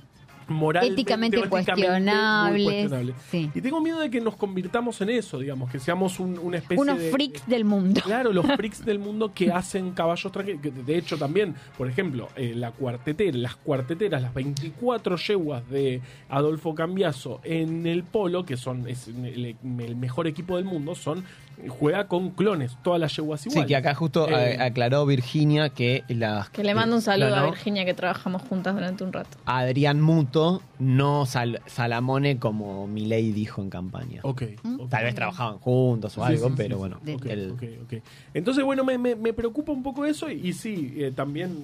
moralmente, 0.48 0.92
Éticamente 1.00 1.36
cuestionables. 1.48 3.14
Sí. 3.30 3.50
Y 3.54 3.60
tengo 3.60 3.80
miedo 3.80 4.00
de 4.00 4.10
que 4.10 4.20
nos 4.20 4.36
convirtamos 4.36 5.00
en 5.00 5.10
eso, 5.10 5.38
digamos, 5.38 5.70
que 5.70 5.78
seamos 5.78 6.20
un- 6.20 6.38
una 6.38 6.58
especie 6.58 6.80
Unos 6.82 6.98
de... 6.98 7.10
freaks 7.10 7.46
del 7.46 7.64
mundo. 7.64 8.00
Claro, 8.04 8.32
los 8.32 8.46
freaks 8.56 8.84
del 8.84 8.98
mundo 8.98 9.32
que 9.34 9.50
hacen 9.50 9.92
caballos 9.92 10.32
que 10.32 10.70
De 10.70 10.98
hecho, 10.98 11.16
también, 11.18 11.54
por 11.76 11.88
ejemplo, 11.88 12.28
eh, 12.36 12.52
la 12.54 12.70
cuartetera, 12.72 13.36
las 13.36 13.56
cuarteteras, 13.56 14.22
las 14.22 14.34
24 14.34 15.16
yeguas 15.16 15.68
de 15.68 16.00
Adolfo 16.28 16.74
Cambiaso 16.74 17.40
en 17.44 17.86
el 17.86 18.04
polo, 18.04 18.44
que 18.44 18.56
son 18.56 18.88
es 18.88 19.08
el, 19.08 19.56
el 19.62 19.96
mejor 19.96 20.26
equipo 20.26 20.56
del 20.56 20.64
mundo, 20.64 20.94
son 20.94 21.24
juega 21.68 22.06
con 22.08 22.30
clones, 22.30 22.76
todas 22.82 23.00
las 23.00 23.16
yeguas 23.16 23.40
Sí, 23.40 23.48
iguales. 23.48 23.68
que 23.68 23.76
acá 23.76 23.94
justo 23.94 24.28
Eh, 24.28 24.58
aclaró 24.60 25.06
Virginia 25.06 25.70
que 25.70 26.04
las. 26.08 26.50
Que 26.50 26.62
le 26.64 26.74
mando 26.74 26.96
un 26.96 27.02
saludo 27.02 27.30
no, 27.30 27.36
a 27.36 27.44
Virginia 27.46 27.84
que 27.84 27.94
trabajamos 27.94 28.42
juntas 28.42 28.74
durante 28.74 29.04
un 29.04 29.12
rato. 29.12 29.38
Adrián 29.46 30.00
Muto, 30.00 30.62
no 30.78 31.24
sal- 31.26 31.60
Salamone 31.66 32.38
como 32.38 32.86
Milei 32.86 33.32
dijo 33.32 33.62
en 33.62 33.70
campaña. 33.70 34.20
Ok. 34.22 34.42
ok. 34.78 34.88
Tal 34.90 35.04
vez 35.04 35.14
trabajaban 35.14 35.58
juntos 35.58 36.16
o 36.18 36.26
Sí, 36.26 36.32
algo, 36.32 36.46
sí, 36.48 36.52
sí, 36.52 36.54
pero 36.56 36.76
sí. 36.76 36.78
bueno. 36.78 36.98
De- 37.02 37.14
Ok, 37.14 37.26
el- 37.26 37.50
ok, 37.52 37.62
ok. 37.84 38.02
Entonces, 38.34 38.62
bueno, 38.64 38.84
me, 38.84 38.98
me- 38.98 39.16
me 39.16 39.32
preocupa 39.32 39.72
un 39.72 39.82
poco 39.82 40.04
eso 40.04 40.30
y, 40.30 40.48
y 40.48 40.52
sí, 40.52 40.94
eh, 40.98 41.12
también 41.14 41.56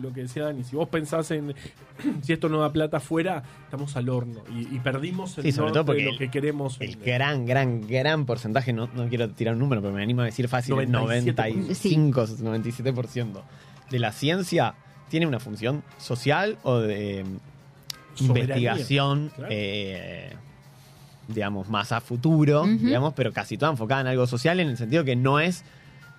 lo, 0.00 0.12
que 0.12 0.22
decía 0.22 0.44
Dani, 0.44 0.64
si 0.64 0.74
vos 0.76 0.88
pensás 0.88 1.30
en 1.30 1.54
si 2.22 2.32
esto 2.32 2.48
no 2.48 2.60
da 2.60 2.72
plata 2.72 2.96
afuera, 2.96 3.42
estamos 3.64 3.94
al 3.96 4.08
horno 4.08 4.40
y, 4.56 4.74
y 4.74 4.78
perdimos 4.80 5.36
el 5.38 5.44
Sí, 5.44 5.52
sobre 5.52 5.72
todo 5.72 5.84
porque 5.84 6.00
de 6.00 6.06
lo 6.06 6.12
el- 6.12 6.18
que 6.18 6.30
queremos. 6.30 6.80
El 6.80 6.92
en- 6.94 7.00
gran, 7.04 7.44
gran, 7.46 7.86
gran 7.86 8.24
porcentaje, 8.24 8.72
no, 8.72 8.88
no 8.94 9.09
quiero 9.10 9.28
tirar 9.28 9.52
un 9.54 9.60
número, 9.60 9.82
pero 9.82 9.92
me 9.92 10.02
animo 10.02 10.22
a 10.22 10.24
decir 10.24 10.48
fácil, 10.48 10.78
el 10.78 10.88
97%. 10.88 10.92
95, 11.34 12.26
97% 12.26 13.42
de 13.90 13.98
la 13.98 14.12
ciencia 14.12 14.74
tiene 15.10 15.26
una 15.26 15.40
función 15.40 15.82
social 15.98 16.56
o 16.62 16.78
de 16.78 17.24
mm, 17.24 18.26
Soberanía. 18.26 18.54
investigación, 18.56 19.30
Claro. 19.34 19.48
eh, 19.52 20.32
digamos, 21.28 21.68
más 21.68 21.92
a 21.92 22.00
futuro, 22.00 22.64
digamos, 22.66 23.14
pero 23.14 23.32
casi 23.32 23.56
toda 23.58 23.70
enfocada 23.72 24.00
en 24.00 24.06
algo 24.08 24.26
social, 24.26 24.58
en 24.60 24.68
el 24.68 24.76
sentido 24.76 25.04
que 25.04 25.14
no 25.16 25.38
es. 25.40 25.64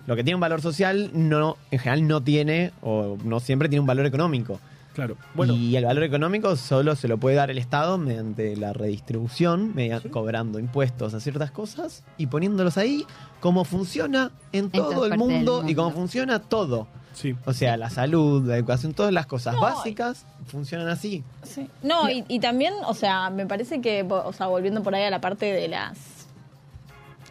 Lo 0.06 0.16
que 0.16 0.24
tiene 0.24 0.34
un 0.36 0.40
valor 0.40 0.60
social, 0.62 1.10
no, 1.14 1.56
en 1.70 1.78
general 1.78 2.08
no 2.08 2.22
tiene, 2.22 2.72
o 2.82 3.16
no 3.24 3.38
siempre 3.40 3.68
tiene 3.68 3.80
un 3.80 3.86
valor 3.86 4.04
económico. 4.06 4.58
Claro. 4.94 5.16
Bueno, 5.34 5.54
y 5.54 5.74
el 5.76 5.84
valor 5.86 6.02
económico 6.02 6.54
solo 6.56 6.94
se 6.96 7.08
lo 7.08 7.18
puede 7.18 7.36
dar 7.36 7.50
el 7.50 7.58
Estado 7.58 7.96
mediante 7.98 8.56
la 8.56 8.72
redistribución, 8.72 9.74
mediante, 9.74 10.10
cobrando 10.10 10.58
impuestos 10.58 11.14
a 11.14 11.20
ciertas 11.20 11.50
cosas 11.50 12.04
y 12.18 12.26
poniéndolos 12.26 12.76
ahí, 12.76 13.06
como 13.40 13.64
funciona 13.64 14.30
en 14.52 14.70
todo 14.70 15.06
el 15.06 15.16
mundo, 15.16 15.64
y 15.66 15.74
como 15.74 15.90
funciona 15.92 16.40
todo. 16.40 16.88
sí. 17.14 17.34
O 17.46 17.52
sea, 17.54 17.76
la 17.76 17.88
salud, 17.90 18.46
la 18.46 18.56
educación, 18.56 18.92
todas 18.92 19.12
las 19.12 19.26
cosas 19.26 19.54
No, 19.54 19.62
básicas 19.62 20.26
funcionan 20.46 20.88
así. 20.88 21.24
Sí. 21.42 21.68
No, 21.82 22.10
y, 22.10 22.24
y 22.28 22.40
también, 22.40 22.74
o 22.86 22.94
sea, 22.94 23.30
me 23.30 23.46
parece 23.46 23.80
que, 23.80 24.02
o 24.08 24.32
sea, 24.32 24.48
volviendo 24.48 24.82
por 24.82 24.94
ahí 24.94 25.04
a 25.04 25.10
la 25.10 25.20
parte 25.20 25.46
de 25.46 25.68
las 25.68 25.96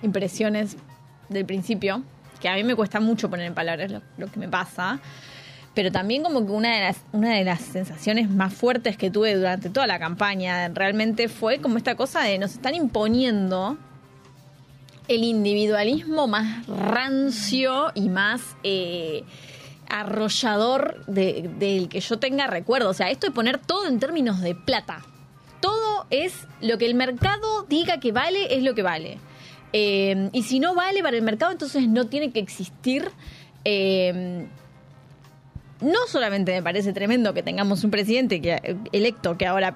impresiones 0.01 0.77
del 1.29 1.45
principio, 1.45 2.01
que 2.39 2.49
a 2.49 2.55
mí 2.55 2.63
me 2.63 2.75
cuesta 2.75 2.99
mucho 2.99 3.29
poner 3.29 3.45
en 3.45 3.53
palabras 3.53 3.91
lo, 3.91 4.01
lo 4.17 4.27
que 4.31 4.39
me 4.39 4.47
pasa, 4.49 4.99
pero 5.73 5.91
también 5.91 6.23
como 6.23 6.45
que 6.45 6.51
una 6.51 6.75
de 6.75 6.81
las 6.81 6.97
una 7.13 7.35
de 7.35 7.43
las 7.45 7.61
sensaciones 7.61 8.29
más 8.29 8.53
fuertes 8.53 8.97
que 8.97 9.09
tuve 9.09 9.35
durante 9.35 9.69
toda 9.69 9.87
la 9.87 9.99
campaña 9.99 10.67
realmente 10.69 11.29
fue 11.29 11.59
como 11.59 11.77
esta 11.77 11.95
cosa 11.95 12.21
de 12.23 12.37
nos 12.37 12.51
están 12.53 12.75
imponiendo 12.75 13.77
el 15.07 15.23
individualismo 15.23 16.27
más 16.27 16.65
rancio 16.67 17.91
y 17.95 18.09
más 18.09 18.41
eh, 18.63 19.23
arrollador 19.89 21.05
de- 21.05 21.49
del 21.59 21.89
que 21.89 21.99
yo 21.99 22.17
tenga 22.19 22.47
recuerdo. 22.47 22.89
O 22.89 22.93
sea, 22.93 23.09
esto 23.09 23.27
de 23.27 23.33
poner 23.33 23.57
todo 23.57 23.87
en 23.87 23.99
términos 23.99 24.39
de 24.41 24.55
plata. 24.55 25.01
Todo 25.59 26.05
es 26.09 26.47
lo 26.61 26.77
que 26.77 26.85
el 26.85 26.95
mercado 26.95 27.63
diga 27.69 27.99
que 27.99 28.11
vale, 28.11 28.55
es 28.55 28.63
lo 28.63 28.73
que 28.73 28.83
vale. 28.83 29.17
Eh, 29.73 30.29
y 30.31 30.43
si 30.43 30.59
no 30.59 30.75
vale 30.75 31.01
para 31.03 31.17
el 31.17 31.23
mercado, 31.23 31.51
entonces 31.51 31.87
no 31.87 32.07
tiene 32.07 32.31
que 32.31 32.39
existir. 32.39 33.09
Eh, 33.65 34.47
no 35.81 35.99
solamente 36.07 36.53
me 36.53 36.63
parece 36.63 36.93
tremendo 36.93 37.33
que 37.33 37.43
tengamos 37.43 37.83
un 37.83 37.91
presidente 37.91 38.39
que, 38.41 38.77
electo 38.91 39.37
que 39.37 39.45
ahora 39.47 39.75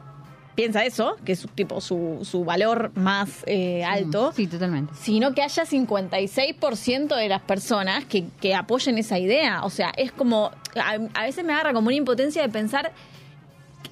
piensa 0.56 0.86
eso, 0.86 1.18
que 1.26 1.34
es 1.34 1.46
tipo 1.54 1.82
su, 1.82 2.20
su 2.24 2.46
valor 2.46 2.92
más 2.96 3.44
eh, 3.46 3.84
alto, 3.84 4.32
Sí, 4.34 4.48
totalmente. 4.48 4.94
sino 4.96 5.34
que 5.34 5.42
haya 5.42 5.66
56% 5.66 7.16
de 7.16 7.28
las 7.28 7.42
personas 7.42 8.06
que, 8.06 8.26
que 8.40 8.56
apoyen 8.56 8.98
esa 8.98 9.20
idea. 9.20 9.64
O 9.66 9.70
sea, 9.70 9.92
es 9.98 10.12
como, 10.14 10.52
a, 10.76 10.98
a 11.14 11.24
veces 11.24 11.44
me 11.44 11.52
agarra 11.54 11.74
como 11.74 11.88
una 11.88 11.98
impotencia 11.98 12.42
de 12.42 12.48
pensar, 12.50 12.94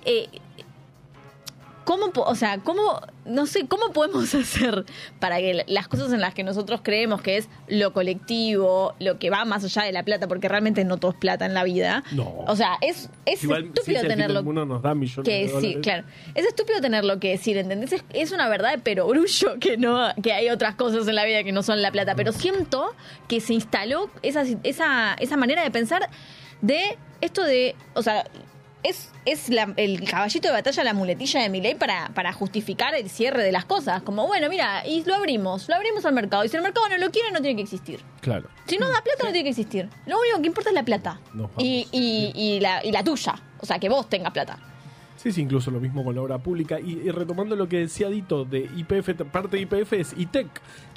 eh, 0.06 0.28
¿cómo, 1.84 2.12
o 2.16 2.36
sea, 2.36 2.60
cómo, 2.60 3.02
no 3.26 3.46
sé, 3.46 3.68
cómo 3.68 3.92
podemos 3.92 4.34
hacer 4.36 4.86
para 5.20 5.38
que 5.38 5.64
las 5.68 5.88
cosas 5.88 6.12
en 6.14 6.22
las 6.22 6.34
que 6.34 6.44
nosotros 6.44 6.82
creemos 6.84 7.22
que 7.22 7.38
es 7.38 7.50
lo 7.68 7.94
colectivo, 7.94 8.94
lo 9.00 9.20
que 9.20 9.30
va 9.30 9.46
más 9.46 9.64
allá 9.64 9.84
de 9.84 9.92
la 9.92 10.04
plata, 10.04 10.28
porque 10.28 10.48
realmente 10.48 10.84
no 10.84 10.98
todo 10.98 11.12
es 11.12 11.18
plata 11.18 11.46
en 11.46 11.54
la 11.54 11.64
vida. 11.64 12.04
No. 12.12 12.44
O 12.48 12.56
sea, 12.56 12.78
es, 12.82 13.10
es 13.26 13.44
Igual, 13.44 13.66
estúpido 13.66 14.00
fin 14.00 14.08
del 14.08 14.18
tenerlo 14.18 14.44
nos 14.66 14.82
da 14.82 14.94
millones 14.94 15.28
que 15.28 15.48
de 15.48 15.62
sí, 15.62 15.76
claro. 15.82 16.06
Es 16.36 16.46
estúpido 16.46 16.82
tenerlo 16.82 17.20
que 17.20 17.32
decir, 17.32 17.58
¿entendés? 17.58 17.94
Es, 17.94 18.06
es 18.14 18.32
una 18.32 18.50
verdad 18.50 18.72
de 18.72 18.78
perogrullo 18.80 19.60
que 19.60 19.78
no, 19.78 20.14
que 20.22 20.34
hay 20.34 20.50
otras 20.50 20.76
cosas 20.76 21.08
en 21.08 21.16
la 21.16 21.26
vida 21.26 21.44
que 21.44 21.52
no 21.52 21.64
son 21.64 21.82
la 21.82 21.92
plata. 21.92 22.16
Pero 22.16 22.32
siento 22.32 22.94
que 23.28 23.42
se 23.42 23.54
instaló 23.54 24.10
esa, 24.22 24.44
esa, 24.64 25.16
esa 25.16 25.38
manera 25.38 25.64
de 25.64 25.72
pensar 25.72 26.10
de 26.62 26.98
esto 27.22 27.44
de. 27.44 27.76
O 27.94 28.02
sea. 28.02 28.26
Es, 28.84 29.10
es 29.26 29.48
la- 29.50 29.74
el 29.78 30.04
caballito 30.10 30.50
de 30.50 30.54
batalla, 30.54 30.84
la 30.84 30.94
muletilla 30.94 31.42
de 31.42 31.50
mi 31.50 31.62
ley 31.62 31.76
para, 31.76 32.10
para 32.14 32.34
justificar 32.34 32.94
el 32.96 33.10
cierre 33.10 33.42
de 33.44 33.52
las 33.54 33.64
cosas. 33.66 34.02
Como, 34.04 34.28
bueno, 34.28 34.50
mira, 34.50 34.86
y 34.86 35.04
lo 35.06 35.16
abrimos, 35.16 35.70
lo 35.70 35.76
abrimos 35.76 36.06
al 36.06 36.14
mercado. 36.14 36.44
Y 36.44 36.50
si 36.50 36.58
el 36.58 36.64
mercado 36.64 36.90
no 36.90 36.98
lo 36.98 37.10
quiere, 37.10 37.32
no 37.32 37.40
tiene 37.42 37.56
que 37.56 37.62
existir. 37.64 38.02
Claro. 38.22 38.50
Si 38.68 38.78
no 38.78 38.88
da 38.90 39.02
plata, 39.02 39.24
no 39.26 39.32
tiene 39.32 39.44
que 39.44 39.50
existir. 39.52 39.90
Lo 40.06 40.20
único 40.20 40.42
que 40.42 40.48
importa 40.48 40.70
es 40.70 40.76
la 40.76 40.84
plata. 40.84 41.22
Y, 41.58 41.88
y, 41.92 42.32
y 42.36 42.60
la, 42.60 42.84
y 42.86 42.92
la 42.92 43.04
tuya. 43.04 43.36
O 43.60 43.66
sea, 43.66 43.80
que 43.80 43.88
vos 43.88 44.10
tengas 44.10 44.34
plata. 44.34 44.60
Sí, 45.24 45.32
sí, 45.32 45.42
incluso 45.42 45.72
lo 45.72 45.80
mismo 45.80 46.04
con 46.04 46.14
la 46.16 46.22
obra 46.22 46.38
pública. 46.40 46.82
Y, 46.82 47.00
y 47.06 47.10
retomando 47.10 47.56
lo 47.56 47.70
que 47.70 47.78
decía 47.80 48.10
Dito 48.10 48.44
de 48.44 48.70
IPF, 48.76 49.24
parte 49.32 49.56
de 49.56 49.62
IPF 49.64 49.94
es 49.94 50.14
ITEC, 50.18 50.48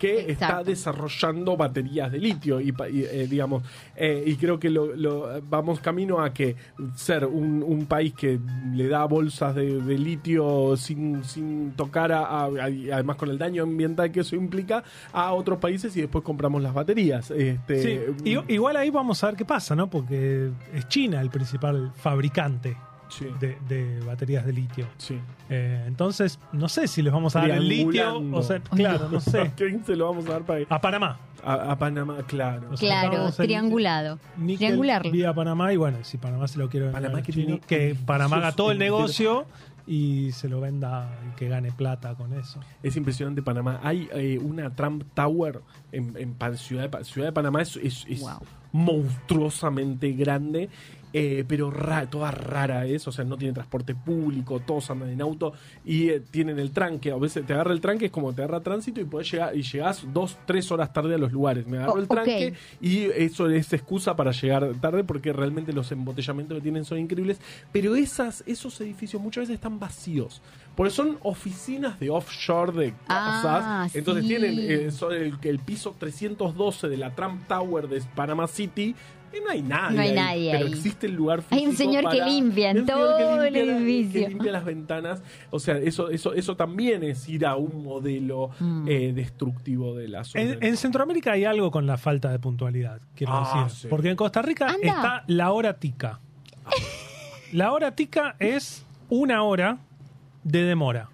que 0.00 0.28
está 0.32 0.64
desarrollando 0.64 1.56
baterías 1.56 2.10
de 2.10 2.18
litio. 2.18 2.60
Y, 2.60 2.72
pa- 2.72 2.88
y, 2.88 3.04
eh, 3.04 3.28
digamos, 3.30 3.62
eh, 3.94 4.24
y 4.26 4.34
creo 4.34 4.58
que 4.58 4.68
lo, 4.68 4.96
lo- 4.96 5.40
vamos 5.48 5.78
camino 5.78 6.20
a 6.20 6.34
que 6.34 6.56
ser 6.96 7.24
un, 7.24 7.62
un 7.62 7.86
país 7.86 8.14
que 8.14 8.40
le 8.74 8.88
da 8.88 9.04
bolsas 9.04 9.54
de, 9.54 9.80
de 9.80 9.96
litio 9.96 10.76
sin, 10.76 11.22
sin 11.22 11.70
tocar, 11.76 12.10
a, 12.10 12.22
a- 12.26 12.46
a- 12.46 12.68
y 12.68 12.90
además 12.90 13.14
con 13.14 13.30
el 13.30 13.38
daño 13.38 13.62
ambiental 13.62 14.10
que 14.10 14.20
eso 14.20 14.34
implica, 14.34 14.82
a 15.12 15.32
otros 15.34 15.58
países 15.60 15.96
y 15.96 16.00
después 16.00 16.24
compramos 16.24 16.60
las 16.60 16.74
baterías. 16.74 17.30
Este, 17.30 17.80
Sí, 17.80 18.00
igual 18.48 18.76
ahí 18.76 18.90
vamos 18.90 19.22
a 19.22 19.28
ver 19.28 19.36
qué 19.36 19.44
pasa, 19.44 19.76
¿no? 19.76 19.88
Porque 19.88 20.50
es 20.74 20.88
China 20.88 21.20
el 21.20 21.30
principal 21.30 21.92
fabricante 21.94 22.76
sí, 23.08 23.26
de, 23.40 23.56
de 23.68 24.00
baterías 24.04 24.44
de 24.46 24.52
litio. 24.52 24.86
sí. 24.98 25.18
Eh, 25.48 25.84
entonces, 25.86 26.40
no 26.52 26.68
sé 26.68 26.88
si 26.88 27.02
les 27.02 27.12
vamos 27.12 27.36
a 27.36 27.40
dar 27.42 27.50
el 27.50 27.68
litio. 27.68 28.18
O 28.32 28.42
sea, 28.42 28.58
claro, 28.60 29.08
no 29.08 29.20
sé. 29.20 29.40
¿A 29.42 29.54
quién 29.54 29.84
se 29.84 29.94
lo 29.94 30.06
vamos 30.08 30.26
a 30.26 30.32
dar 30.32 30.42
para 30.42 30.64
A 30.68 30.80
Panamá. 30.80 31.20
a, 31.44 31.70
a 31.70 31.78
Panamá? 31.78 32.16
Claro. 32.26 32.68
O 32.72 32.76
sea, 32.76 33.08
Claro, 33.08 33.30
triangulado. 33.30 34.18
Triangularlo. 34.44 35.12
Vía 35.12 35.32
Panamá 35.32 35.72
y 35.72 35.76
bueno, 35.76 35.98
si 36.02 36.18
Panamá 36.18 36.48
se 36.48 36.58
lo 36.58 36.68
quiere 36.68 36.86
vender 36.86 37.00
Panamá 37.02 37.22
que 37.22 37.32
chino, 37.32 37.46
tiene 37.46 37.60
que 37.60 37.94
Panamá 38.04 38.38
haga 38.38 38.52
todo 38.52 38.72
el 38.72 38.78
negocio 38.78 39.46
y 39.86 40.32
se 40.32 40.48
lo 40.48 40.60
venda 40.60 41.08
y 41.32 41.36
que 41.36 41.48
gane 41.48 41.70
plata 41.70 42.16
con 42.16 42.32
eso. 42.32 42.58
Es 42.82 42.96
impresionante 42.96 43.40
Panamá. 43.40 43.78
Hay 43.84 44.08
eh, 44.14 44.40
una 44.42 44.74
Trump 44.74 45.04
Tower 45.14 45.60
en, 45.92 46.12
en 46.18 46.34
Pan- 46.34 46.56
Ciudad, 46.58 46.90
de, 46.90 47.04
Ciudad 47.04 47.28
de 47.28 47.32
Panamá. 47.32 47.62
Es, 47.62 47.76
es- 47.76 48.04
es 48.08 48.20
Wow. 48.20 48.40
monstruosamente 48.72 50.12
grande, 50.12 50.68
eh, 51.18 51.44
pero 51.48 51.70
ra- 51.70 52.10
toda 52.10 52.30
rara 52.30 52.84
es. 52.84 53.08
O 53.08 53.12
sea, 53.12 53.24
no 53.24 53.38
tiene 53.38 53.54
transporte 53.54 53.94
público, 53.94 54.60
todos 54.60 54.90
andan 54.90 55.08
en 55.08 55.22
auto 55.22 55.54
y 55.84 56.10
eh, 56.10 56.20
tienen 56.30 56.58
el 56.58 56.72
tranque. 56.72 57.10
A 57.10 57.16
veces 57.16 57.46
te 57.46 57.54
agarra 57.54 57.72
el 57.72 57.80
tranque, 57.80 58.04
es 58.06 58.10
como 58.10 58.34
te 58.34 58.42
agarra 58.42 58.60
tránsito 58.60 59.00
y 59.00 59.04
podés 59.04 59.30
llegar 59.32 59.56
y 59.56 59.62
llegás 59.62 60.04
dos, 60.12 60.36
tres 60.46 60.70
horas 60.70 60.92
tarde 60.92 61.14
a 61.14 61.18
los 61.18 61.32
lugares. 61.32 61.66
Me 61.66 61.78
agarró 61.78 61.94
Oh, 61.94 61.98
el 61.98 62.06
tranque 62.08 62.52
y 62.82 63.04
eso 63.04 63.48
es 63.48 63.72
excusa 63.72 64.14
para 64.14 64.32
llegar 64.32 64.74
tarde 64.80 65.04
porque 65.04 65.32
realmente 65.32 65.72
los 65.72 65.90
embotellamientos 65.90 66.56
que 66.58 66.62
tienen 66.62 66.84
son 66.84 66.98
increíbles. 66.98 67.40
Pero 67.72 67.96
esas, 67.96 68.44
esos 68.46 68.78
edificios 68.82 69.22
muchas 69.22 69.42
veces 69.42 69.54
están 69.54 69.78
vacíos. 69.78 70.42
Porque 70.76 70.90
son 70.92 71.16
oficinas 71.22 71.98
de 71.98 72.10
offshore 72.10 72.72
de 72.72 72.94
Ah, 73.08 73.40
cosas. 73.86 73.96
Entonces 73.96 74.24
sí. 74.24 74.28
tienen 74.28 74.58
eh, 74.58 75.32
el 75.44 75.58
piso 75.60 75.96
312 75.98 76.88
de 76.90 76.96
la 76.98 77.14
Trump 77.14 77.46
Tower 77.48 77.88
de 77.88 78.02
Panama 78.14 78.46
City. 78.46 78.94
Y 79.32 79.40
no 79.44 79.50
hay 79.50 79.62
nadie. 79.62 79.96
No 79.96 80.02
hay 80.02 80.08
ahí, 80.10 80.14
nadie 80.14 80.50
Pero 80.52 80.66
ahí. 80.66 80.72
existe 80.72 81.06
el 81.06 81.12
lugar 81.14 81.42
Hay 81.50 81.66
un 81.66 81.72
físico 81.72 81.92
señor 81.92 82.10
que 82.10 82.24
limpia 82.24 82.70
en 82.70 82.76
hay 82.76 82.80
un 82.82 82.86
señor 82.88 83.16
que 83.18 83.22
todo 83.24 83.42
el 83.44 83.52
la- 83.54 83.58
edificio. 83.76 84.20
que 84.22 84.28
limpia 84.28 84.52
las 84.52 84.64
ventanas. 84.64 85.22
O 85.50 85.58
sea, 85.60 85.76
eso, 85.78 86.10
eso, 86.10 86.32
eso 86.32 86.56
también 86.56 87.02
es 87.04 87.28
ir 87.28 87.44
a 87.46 87.56
un 87.56 87.82
modelo 87.84 88.50
Mm. 88.60 88.88
eh, 88.88 89.12
destructivo 89.14 89.94
de 89.94 90.08
la 90.08 90.24
zona. 90.24 90.42
En, 90.44 90.62
en 90.62 90.76
Centroamérica 90.76 91.32
hay 91.32 91.44
algo 91.44 91.70
con 91.70 91.86
la 91.86 91.96
falta 91.98 92.30
de 92.30 92.38
puntualidad, 92.38 93.00
quiero 93.14 93.32
Ah, 93.34 93.64
decir. 93.64 93.78
sí. 93.82 93.88
Porque 93.88 94.10
en 94.10 94.16
Costa 94.16 94.42
Rica 94.42 94.66
Anda. 94.68 94.86
está 94.86 95.24
la 95.26 95.52
hora 95.52 95.74
tica. 95.78 96.20
La 97.52 97.72
hora 97.72 97.94
tica 97.94 98.34
es 98.38 98.84
una 99.08 99.42
hora 99.44 99.78
de 100.42 100.62
demora. 100.64 101.08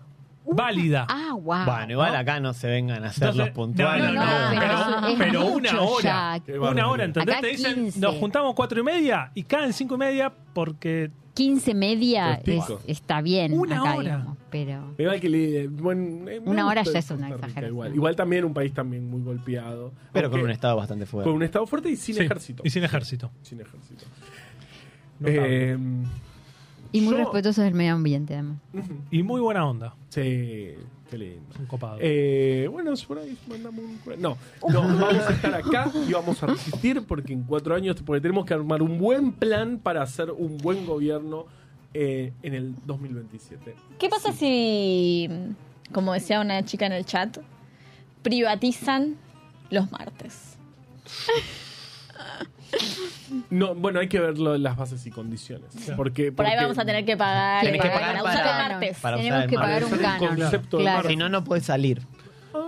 Válida. 0.45 1.07
Ah, 1.09 1.35
wow. 1.35 1.65
Bueno, 1.65 1.93
igual 1.93 2.17
acá 2.17 2.41
no 2.41 2.53
se 2.53 2.67
vengan 2.69 3.05
a 3.05 3.09
hacer 3.09 3.29
Entonces, 3.29 3.47
los 3.47 3.55
puntuales. 3.55 4.05
no, 4.07 4.13
no, 4.15 4.21
no, 4.25 4.49
pero, 4.51 4.61
pero 4.61 4.73
eso 4.75 5.07
es 5.09 5.15
pero 5.19 5.41
mucho 5.41 5.55
una 5.55 5.81
hora. 5.83 6.41
ya. 6.47 6.61
Una 6.61 6.89
hora. 6.89 7.05
¿entendés? 7.05 7.35
Acá 7.37 7.41
Te 7.43 7.49
dicen, 7.53 7.75
15. 7.75 8.01
nos 8.01 8.15
juntamos 8.17 8.55
cuatro 8.55 8.81
y 8.81 8.83
media 8.83 9.31
y 9.35 9.43
caen 9.45 9.73
cinco 9.73 9.95
y 9.95 9.99
media 9.99 10.33
porque 10.53 11.11
15 11.35 11.73
media 11.75 12.35
es- 12.45 12.65
está 12.87 13.23
bien. 13.23 13.55
Una 13.59 13.81
acá, 13.81 13.95
hora. 13.95 14.03
digamos, 14.03 14.37
pero. 14.51 14.95
Igual 14.99 15.21
que 15.21 15.29
le- 15.31 15.69
bueno, 15.69 16.29
eh, 16.29 16.41
Una 16.45 16.67
hora 16.67 16.83
ya 16.83 16.99
es 16.99 17.11
una 17.11 17.29
exageración. 17.31 17.67
Igual. 17.71 17.95
Igual 17.95 18.17
también 18.17 18.45
un 18.45 18.53
país 18.53 18.75
también 18.75 19.09
muy 19.09 19.23
golpeado. 19.23 19.93
Pero 20.13 20.31
con 20.31 20.41
un 20.43 20.51
estado 20.51 20.77
bastante 20.77 21.07
fuerte. 21.07 21.29
con 21.29 21.37
un 21.37 21.43
estado 21.45 21.67
fuerte 21.67 21.89
y 21.91 21.97
sin 21.97 22.17
Sí, 22.17 22.23
ejército. 22.23 22.63
Y 22.67 22.71
sin 22.71 22.85
ejército. 22.85 23.31
Sin 23.43 23.61
ejército. 23.61 24.05
Eh, 25.25 25.79
Y 26.93 27.01
muy 27.01 27.13
Yo- 27.15 27.19
respetuosos 27.25 27.65
del 27.65 27.75
medio 27.75 27.95
ambiente, 27.95 28.35
además. 28.35 28.59
Y 29.11 29.23
muy 29.23 29.41
buena 29.41 29.67
onda. 29.67 29.95
Sí, 30.11 30.75
qué 31.11 31.19
lindo. 31.19 31.55
Son 31.57 31.67
copados. 31.67 31.99
Eh, 32.03 32.69
bueno, 32.71 32.93
por 33.09 33.19
ahí 33.19 33.37
mandamos 33.49 33.85
un... 33.85 33.99
No, 34.21 34.37
no, 34.69 34.83
vamos 34.83 35.25
a 35.27 35.31
estar 35.33 35.55
acá 35.55 35.91
y 36.07 36.13
vamos 36.13 36.43
a 36.43 36.47
resistir 36.47 37.03
porque 37.07 37.33
en 37.33 37.43
cuatro 37.45 37.75
años, 37.75 37.97
porque 38.05 38.21
tenemos 38.21 38.45
que 38.45 38.55
armar 38.55 38.83
un 38.83 38.99
buen 38.99 39.33
plan 39.33 39.79
para 39.79 40.03
hacer 40.03 40.31
un 40.31 40.59
buen 40.59 40.85
gobierno 40.87 41.47
eh, 41.95 42.33
en 42.43 42.55
el 42.55 42.75
2027. 42.87 43.75
¿Qué 43.99 44.09
pasa 44.09 44.33
si, 44.33 45.29
como 45.93 46.13
decía 46.13 46.41
una 46.41 46.63
chica 46.65 46.87
en 46.87 46.93
el 46.93 47.05
chat, 47.07 47.39
privatizan 48.23 49.17
los 49.71 49.91
martes? 49.91 50.57
No, 53.51 53.75
bueno, 53.75 54.01
hay 54.01 54.09
que 54.09 54.21
ver 54.21 54.39
lo 54.39 54.53
de 54.53 54.59
las 54.59 54.77
bases 54.77 55.05
y 55.07 55.11
condiciones. 55.11 55.69
Porque, 55.97 56.33
Por 56.33 56.45
ahí 56.47 56.53
porque- 56.53 56.65
vamos 56.65 56.79
a 56.79 56.85
tener 56.85 57.05
que 57.05 57.17
pagar, 57.17 57.65
Tenés 57.65 57.81
que 57.81 57.89
para, 57.89 58.01
pagar 58.01 58.23
usar 58.23 58.35
para- 58.35 58.51
el 58.67 58.73
martes. 58.73 58.99
para 59.01 59.17
usar 59.17 59.25
Tenemos 59.25 59.45
el 59.45 59.51
que 59.51 59.57
martes. 59.57 59.71
pagar 59.73 59.85
un 59.85 59.93
Hacer 59.95 59.99
el 59.99 60.13
canon. 60.29 60.37
concepto 60.37 60.77
de 60.79 60.83
Claro. 60.83 60.97
martes. 60.99 61.11
Si 61.11 61.17
no, 61.17 61.29
no 61.29 61.45
puedes 61.45 61.65
salir. 61.65 62.03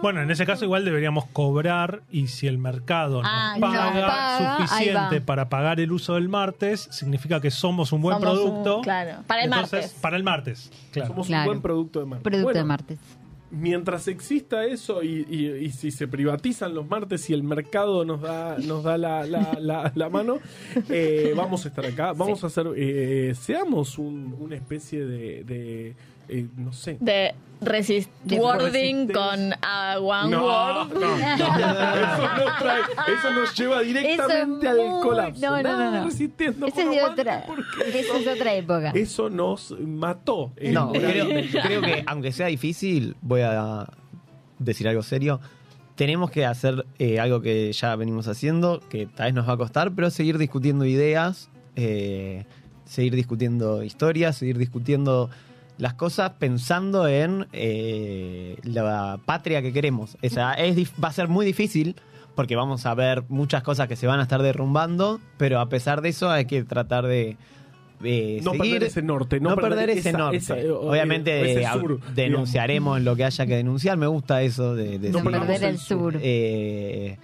Bueno, 0.00 0.22
en 0.22 0.30
ese 0.30 0.46
caso 0.46 0.64
igual 0.64 0.84
deberíamos 0.86 1.26
cobrar 1.26 2.00
y 2.10 2.28
si 2.28 2.46
el 2.46 2.56
mercado 2.56 3.20
nos 3.22 3.30
Ah, 3.32 3.54
paga, 3.60 3.84
nos 3.90 4.00
paga, 4.02 4.56
ahí 4.56 4.62
suficiente 4.68 5.18
va. 5.20 5.26
para 5.26 5.48
pagar 5.50 5.78
el 5.78 5.92
uso 5.92 6.14
del 6.14 6.30
martes, 6.30 6.88
significa 6.90 7.38
que 7.40 7.50
somos 7.50 7.92
un 7.92 8.00
buen 8.00 8.18
Somos 8.18 8.38
un- 8.38 8.44
producto. 8.44 8.80
claro, 8.80 9.22
para 9.26 9.40
el 9.42 9.46
Entonces, 9.52 9.72
martes. 9.82 10.00
Para 10.00 10.16
el 10.16 10.22
martes, 10.22 10.70
claro. 10.90 11.08
Somos 11.08 11.26
Claro. 11.26 11.42
un 11.42 11.46
buen 11.48 11.62
producto 11.62 12.00
de 12.00 12.06
martes. 12.06 12.22
Producto 12.24 12.44
Bueno, 12.44 12.58
de 12.58 12.64
martes. 12.64 12.98
Mientras 13.56 14.08
exista 14.08 14.64
eso 14.66 15.02
y, 15.02 15.26
y- 15.30 15.64
y 15.64 15.70
si 15.70 15.90
se 15.90 16.08
privatizan 16.08 16.74
los 16.74 16.88
martes 16.88 17.30
y 17.30 17.34
el 17.34 17.42
mercado 17.42 18.04
nos 18.04 18.20
da 18.20 18.56
nos 18.58 18.82
da 18.82 18.98
la, 18.98 19.24
la- 19.26 19.56
la- 19.60 19.92
la 19.94 20.08
mano, 20.08 20.38
eh, 20.88 21.32
vamos 21.36 21.64
a 21.64 21.68
estar 21.68 21.86
acá. 21.86 22.12
Vamos 22.12 22.42
a 22.44 22.48
hacer, 22.48 22.66
eh, 22.76 23.32
seamos 23.40 23.98
un- 23.98 24.34
una 24.38 24.56
especie 24.56 25.04
de, 25.04 25.44
de, 25.44 25.94
eh, 26.28 26.46
no 26.56 26.72
sé. 26.72 26.96
De 27.00 27.34
resist 27.60 28.10
wording 28.30 29.08
con 29.08 29.52
ah, 29.62 29.96
one 30.00 30.30
No, 30.30 30.44
word. 30.44 30.92
no, 30.94 31.16
no. 31.16 31.16
Eso, 31.16 32.28
nos 32.36 32.58
trae- 32.58 33.14
eso 33.18 33.30
nos 33.32 33.54
lleva 33.58 33.80
directamente 33.80 34.66
Eso 34.68 34.96
al 34.96 35.00
colapso. 35.02 35.40
no, 35.40 35.62
no, 35.62 35.78
no, 35.78 35.90
no. 35.92 36.04
resistiendo 36.04 36.66
Esa 36.66 36.84
por 36.84 36.94
es 36.94 37.02
otra, 37.04 37.44
porque 37.46 38.00
esa 38.00 38.18
es 38.18 38.26
otra 38.26 38.54
época. 38.54 38.90
Eso 38.94 39.30
nos 39.30 39.74
mató. 39.80 40.52
No, 40.60 40.92
creo, 40.92 41.26
creo 41.62 41.80
que 41.80 42.02
aunque 42.06 42.32
sea 42.32 42.48
difícil, 42.48 43.16
voy 43.22 43.40
a 43.42 43.86
decir 44.58 44.86
algo 44.88 45.02
serio. 45.02 45.40
Tenemos 45.94 46.30
que 46.32 46.44
hacer 46.44 46.84
eh, 46.98 47.20
algo 47.20 47.40
que 47.40 47.72
ya 47.72 47.94
venimos 47.94 48.26
haciendo, 48.26 48.80
que 48.90 49.06
tal 49.06 49.26
vez 49.26 49.34
nos 49.34 49.48
va 49.48 49.52
a 49.52 49.56
costar, 49.56 49.92
pero 49.94 50.10
seguir 50.10 50.38
discutiendo 50.38 50.84
ideas, 50.84 51.50
eh, 51.76 52.44
seguir 52.84 53.14
discutiendo 53.14 53.82
historias, 53.84 54.36
seguir 54.36 54.58
discutiendo 54.58 55.30
las 55.78 55.94
cosas 55.94 56.32
pensando 56.38 57.08
en 57.08 57.46
eh, 57.52 58.56
la 58.62 59.18
patria 59.24 59.60
que 59.62 59.72
queremos. 59.72 60.16
O 60.22 60.28
sea, 60.28 60.52
es, 60.54 60.76
dif- 60.76 60.92
va 61.02 61.08
a 61.08 61.12
ser 61.12 61.28
muy 61.28 61.44
difícil 61.44 61.96
porque 62.34 62.56
vamos 62.56 62.86
a 62.86 62.94
ver 62.94 63.24
muchas 63.28 63.62
cosas 63.62 63.88
que 63.88 63.96
se 63.96 64.06
van 64.06 64.20
a 64.20 64.22
estar 64.24 64.42
derrumbando, 64.42 65.20
pero 65.36 65.60
a 65.60 65.68
pesar 65.68 66.00
de 66.00 66.08
eso 66.10 66.30
hay 66.30 66.44
que 66.46 66.64
tratar 66.64 67.06
de, 67.06 67.36
de 68.00 68.40
No 68.42 68.52
seguir- 68.52 68.72
perder 68.72 68.82
ese 68.84 69.02
norte, 69.02 69.40
no 69.40 69.50
no, 69.50 69.56
perder 69.56 69.70
perder 69.70 69.90
ese 69.90 70.08
esa- 70.10 70.18
norte. 70.18 70.36
esa, 70.38 70.58
eh, 70.58 70.70
Obviamente 70.70 71.50
ese 71.52 71.62
eh, 71.62 71.68
sur, 71.72 72.00
denunciaremos 72.14 73.00
lo 73.02 73.14
que 73.16 73.24
haya 73.24 73.46
que 73.46 73.56
denunciar. 73.56 73.96
Me 73.98 74.06
gusta 74.06 74.42
eso 74.42 74.74
de, 74.74 74.98
de 74.98 75.10
No 75.10 75.22
perder 75.22 75.64
el 75.64 75.78
sur. 75.78 76.18
Eh, 76.20 77.16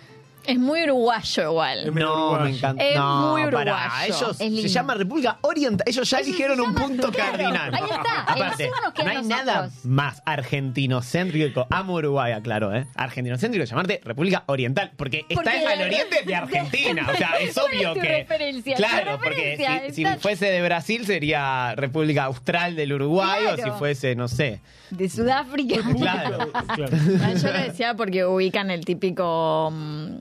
Es 0.47 0.59
muy 0.59 0.83
uruguayo 0.85 1.43
igual. 1.51 1.95
No, 1.95 2.39
me 2.41 2.51
encanta. 2.51 2.83
Es 2.83 2.97
no, 2.97 3.33
muy 3.33 3.45
pará, 3.51 3.73
uruguayo. 3.87 4.05
ellos 4.15 4.31
Es 4.31 4.37
se 4.39 4.45
lindo. 4.51 4.69
llama 4.69 4.95
República 4.95 5.39
Oriental. 5.43 5.85
Ellos 5.89 6.09
ya 6.11 6.17
se 6.19 6.23
eligieron 6.25 6.61
un 6.61 6.75
punto 6.75 7.11
claro, 7.13 7.31
cardinal. 7.39 7.75
ahí 7.75 7.83
está, 7.83 8.35
el 8.35 8.43
Aparte, 8.43 8.69
sur 8.69 8.83
nos 8.83 8.93
queda 8.95 9.05
no 9.05 9.11
hay 9.11 9.17
a 9.17 9.23
nada 9.23 9.71
más 9.85 10.23
argentinocéntrico. 10.25 11.67
Amo 11.71 11.95
Uruguay, 11.95 12.33
claro, 12.43 12.75
¿eh? 12.75 12.87
Argentinocéntrico 12.95 13.65
llamarte 13.65 14.01
República 14.05 14.45
Oriental. 14.47 14.93
Porque 14.97 15.25
está 15.29 15.35
Porque- 15.43 15.67
al 15.67 15.83
oriente 15.83 16.23
de 16.25 16.35
Argentina. 16.35 17.07
O 17.13 17.17
sea, 17.17 17.33
es 17.41 17.55
¿Cuál 17.55 17.67
obvio 17.67 17.89
es 17.89 17.95
tu 17.95 18.01
que. 18.01 18.09
referencia? 18.09 18.77
Tu 18.77 18.83
Claro, 18.83 19.19
porque 19.23 19.57
referencia 19.59 19.89
si, 19.89 19.95
si 19.95 20.05
está- 20.05 20.19
fuese 20.19 20.47
de 20.47 20.63
Brasil 20.63 21.07
sería 21.07 21.75
República 21.77 22.25
Austral 22.25 22.77
del 22.77 22.93
Uruguay 22.93 23.45
o 23.51 23.55
Claro. 23.55 23.73
si 23.73 23.79
fuese, 23.79 24.15
no 24.17 24.29
sé. 24.29 24.61
De 24.91 25.09
Sudáfrica. 25.09 25.77
Claro. 25.97 26.51
Claro. 26.75 26.97
Yo 27.43 27.53
lo 27.53 27.59
decía 27.61 27.95
porque 27.95 28.25
ubican 28.25 28.71
el 28.71 28.85
típico 28.85 29.71
mm, 29.73 30.17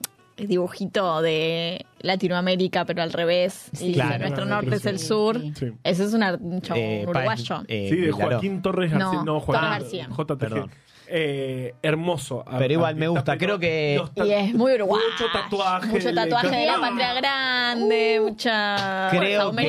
dibujito 0.47 1.21
de 1.21 1.85
Latinoamérica, 1.99 2.85
pero 2.85 3.01
al 3.01 3.11
revés. 3.13 3.69
y 3.79 3.93
Claro. 3.93 4.09
dice, 4.09 4.19
nuestro 4.19 4.45
norte 4.45 4.75
es 4.75 4.81
sí. 4.81 4.89
el 4.89 4.99
sur. 4.99 5.39
Sí. 5.39 5.53
Sí. 5.55 5.65
Ese 5.83 6.03
es 6.05 6.13
un, 6.13 6.23
un 6.23 6.61
Eh, 6.75 7.05
uruguayo. 7.07 7.63
eh, 7.67 7.87
Sí, 7.89 7.95
de. 7.97 8.11
Joaquín 8.11 8.61
Torres 8.61 8.91
García. 8.91 9.11
No, 9.19 9.23
No, 9.23 9.39
Joaquín 9.39 9.69
Torres 9.69 9.81
García. 9.83 10.07
JTG. 10.09 10.37
Perdón. 10.39 10.71
Eh, 11.11 11.73
hermoso. 11.81 12.45
Pero 12.59 12.73
igual 12.73 12.95
me 12.95 13.07
gusta, 13.07 13.37
creo 13.37 13.57
que- 13.57 13.99
Y 14.15 14.31
es 14.31 14.53
muy 14.53 14.73
uruguayo. 14.73 15.03
Mucho 15.11 15.25
tatuaje. 15.33 15.87
Mucho 15.87 16.13
tatuaje 16.13 16.55
de 16.55 16.65
la 16.67 16.79
patria 16.79 17.13
grande, 17.15 18.21
mucha. 18.23 19.07
Creo 19.09 19.51
que-. 19.55 19.65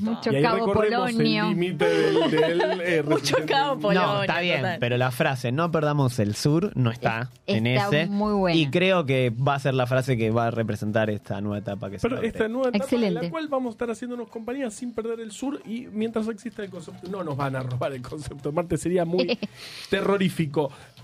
Mucho 0.00 0.32
Y 0.32 0.36
ahí 0.36 0.42
Cabo 0.42 0.72
Polonio. 0.72 1.44
el 1.44 1.50
límite 1.50 1.84
del, 1.88 2.30
del, 2.30 2.80
eh, 2.84 3.02
Mucho 3.02 3.36
Cabo 3.46 3.78
Polonio. 3.80 4.06
No, 4.06 4.20
está 4.22 4.40
bien, 4.40 4.60
total. 4.62 4.76
pero 4.80 4.96
la 4.96 5.10
frase 5.10 5.52
no 5.52 5.70
perdamos 5.70 6.18
el 6.18 6.34
sur 6.34 6.72
no 6.74 6.90
está 6.90 7.30
Es- 7.46 7.56
en 7.56 7.66
está 7.66 7.88
ese. 7.88 8.06
muy 8.06 8.32
buena. 8.32 8.58
Y 8.58 8.70
creo 8.70 9.04
que 9.04 9.30
va 9.30 9.54
a 9.56 9.58
ser 9.58 9.74
la 9.74 9.86
frase 9.86 10.16
que 10.16 10.30
va 10.30 10.46
a 10.46 10.50
representar 10.50 11.10
esta 11.10 11.40
nueva 11.40 11.58
etapa 11.58 11.90
que 11.90 11.98
se 11.98 12.02
Pero 12.02 12.16
abre. 12.16 12.28
esta 12.28 12.48
nueva 12.48 12.68
etapa 12.68 12.76
en 12.78 12.82
Excelente. 12.82 13.22
la 13.24 13.30
cual 13.30 13.48
vamos 13.48 13.70
a 13.70 13.72
estar 13.72 13.90
haciéndonos 13.90 14.28
compañía 14.28 14.70
sin 14.70 14.92
perder 14.94 15.20
el 15.20 15.32
sur 15.32 15.60
y 15.66 15.86
mientras 15.92 16.26
exista 16.28 16.62
el 16.62 16.70
concepto, 16.70 17.08
no 17.10 17.22
nos 17.22 17.36
van 17.36 17.56
a 17.56 17.60
robar 17.60 17.92
el 17.92 18.02
concepto 18.02 18.52
Marte, 18.52 18.76
sería 18.78 19.04
muy 19.04 19.38
terrorífico. 19.90 20.45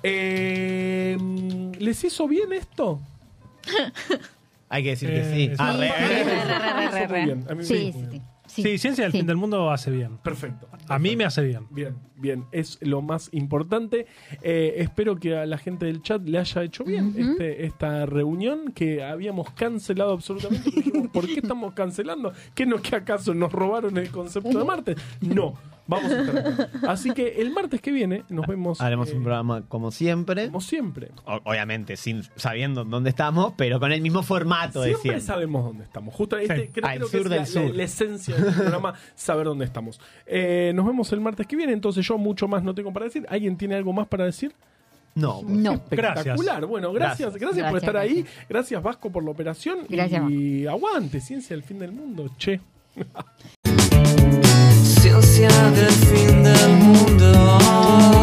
Eh, 0.02 1.16
¿Les 1.78 2.04
hizo 2.04 2.26
bien 2.28 2.52
esto? 2.52 3.00
Hay 4.68 4.82
que 4.82 4.90
decir 4.90 5.10
Eh, 5.10 5.14
que 5.14 5.24
sí. 5.24 5.46
sí. 5.48 5.54
Ah, 5.58 5.76
Sí, 6.92 6.98
sí, 7.08 7.24
bien, 7.24 7.44
a 7.48 7.54
mí 7.54 7.64
Sí, 7.64 7.92
sí, 8.46 8.78
Ciencia 8.78 9.04
del 9.04 9.12
sí. 9.12 9.18
Fin 9.18 9.26
del 9.26 9.36
Mundo 9.36 9.70
hace 9.70 9.90
bien. 9.90 10.16
Perfecto. 10.18 10.68
A 10.88 10.98
mí 10.98 11.14
me 11.16 11.24
hace 11.24 11.42
bien. 11.42 11.66
Bien, 11.70 11.94
bien, 12.16 12.44
es 12.52 12.78
lo 12.82 13.00
más 13.00 13.28
importante. 13.32 14.06
Eh, 14.42 14.74
espero 14.78 15.16
que 15.16 15.36
a 15.36 15.46
la 15.46 15.56
gente 15.58 15.86
del 15.86 16.02
chat 16.02 16.22
le 16.26 16.38
haya 16.38 16.62
hecho 16.62 16.84
bien 16.84 17.08
Ujú. 17.08 17.32
este, 17.32 17.64
esta 17.66 18.04
reunión 18.06 18.72
que 18.74 19.02
habíamos 19.02 19.50
cancelado 19.52 20.12
absolutamente. 20.12 20.70
Dijimos, 20.70 21.08
¿Por 21.08 21.26
qué 21.26 21.34
estamos 21.40 21.72
cancelando? 21.74 22.32
¿Qué 22.54 22.66
no 22.66 22.80
que 22.82 22.96
acaso 22.96 23.32
nos 23.34 23.52
robaron 23.52 23.96
el 23.96 24.10
concepto 24.10 24.58
de 24.58 24.64
Marte? 24.64 24.96
No, 25.22 25.54
vamos 25.86 26.12
a 26.12 26.20
estar 26.20 26.38
acá. 26.38 26.68
Así 26.88 27.10
que 27.12 27.40
el 27.40 27.50
martes 27.52 27.80
que 27.80 27.90
viene 27.92 28.24
nos 28.28 28.46
vemos. 28.46 28.80
Haremos 28.80 29.10
eh, 29.10 29.14
un 29.16 29.22
programa 29.22 29.62
como 29.68 29.90
siempre. 29.90 30.46
Como 30.46 30.60
siempre. 30.60 31.10
O- 31.24 31.40
obviamente, 31.44 31.96
sin 31.96 32.22
sabiendo 32.36 32.84
dónde 32.84 33.10
estamos, 33.10 33.54
pero 33.56 33.78
con 33.80 33.92
el 33.92 34.00
mismo 34.00 34.22
formato 34.22 34.80
de 34.80 34.88
Siempre 34.88 35.02
siempre. 35.02 35.20
sabemos 35.22 35.64
dónde 35.64 35.84
estamos. 35.84 36.14
Justo 36.14 36.36
este, 36.38 36.70
creo, 36.70 36.86
Al 36.88 36.96
creo 36.98 37.08
sur 37.08 37.22
que 37.24 37.28
del 37.28 37.42
es 37.42 37.54
la, 37.54 37.60
la- 37.62 37.66
sur. 37.68 37.76
la 37.76 37.82
esencia 37.82 38.34
del 38.36 38.54
programa, 38.54 38.94
saber 39.14 39.46
dónde 39.46 39.64
estamos. 39.64 40.00
Eh, 40.26 40.72
nos 40.74 40.86
vemos 40.86 41.12
el 41.12 41.20
martes 41.20 41.46
que 41.46 41.56
viene, 41.56 41.72
entonces 41.72 42.06
yo 42.06 42.18
mucho 42.18 42.48
más 42.48 42.62
no 42.62 42.74
tengo 42.74 42.92
para 42.92 43.06
decir. 43.06 43.26
¿Alguien 43.28 43.56
tiene 43.56 43.74
algo 43.74 43.92
más 43.92 44.06
para 44.08 44.24
decir? 44.24 44.52
No, 45.14 45.42
No. 45.46 45.74
Espectacular. 45.74 46.64
Bueno, 46.64 46.90
gracias, 46.92 47.36
gracias, 47.36 47.40
Gracias. 47.40 47.70
por 47.70 47.80
Gracias, 47.80 47.82
estar 47.82 47.96
ahí. 47.98 48.22
gracias. 48.22 48.48
Gracias 48.48 48.82
Vasco 48.82 49.12
por 49.12 49.22
la 49.22 49.30
operación. 49.30 49.80
Gracias, 49.88 50.30
y 50.30 50.66
aguante, 50.66 51.20
ciencia 51.20 51.54
del 51.54 51.62
fin 51.64 51.78
del 51.78 51.92
mundo. 51.92 52.30
Che. 52.38 52.60
conciencia 55.02 55.48
del 55.72 55.90
fin 55.90 56.44
del 56.44 56.76
mundo. 56.76 58.21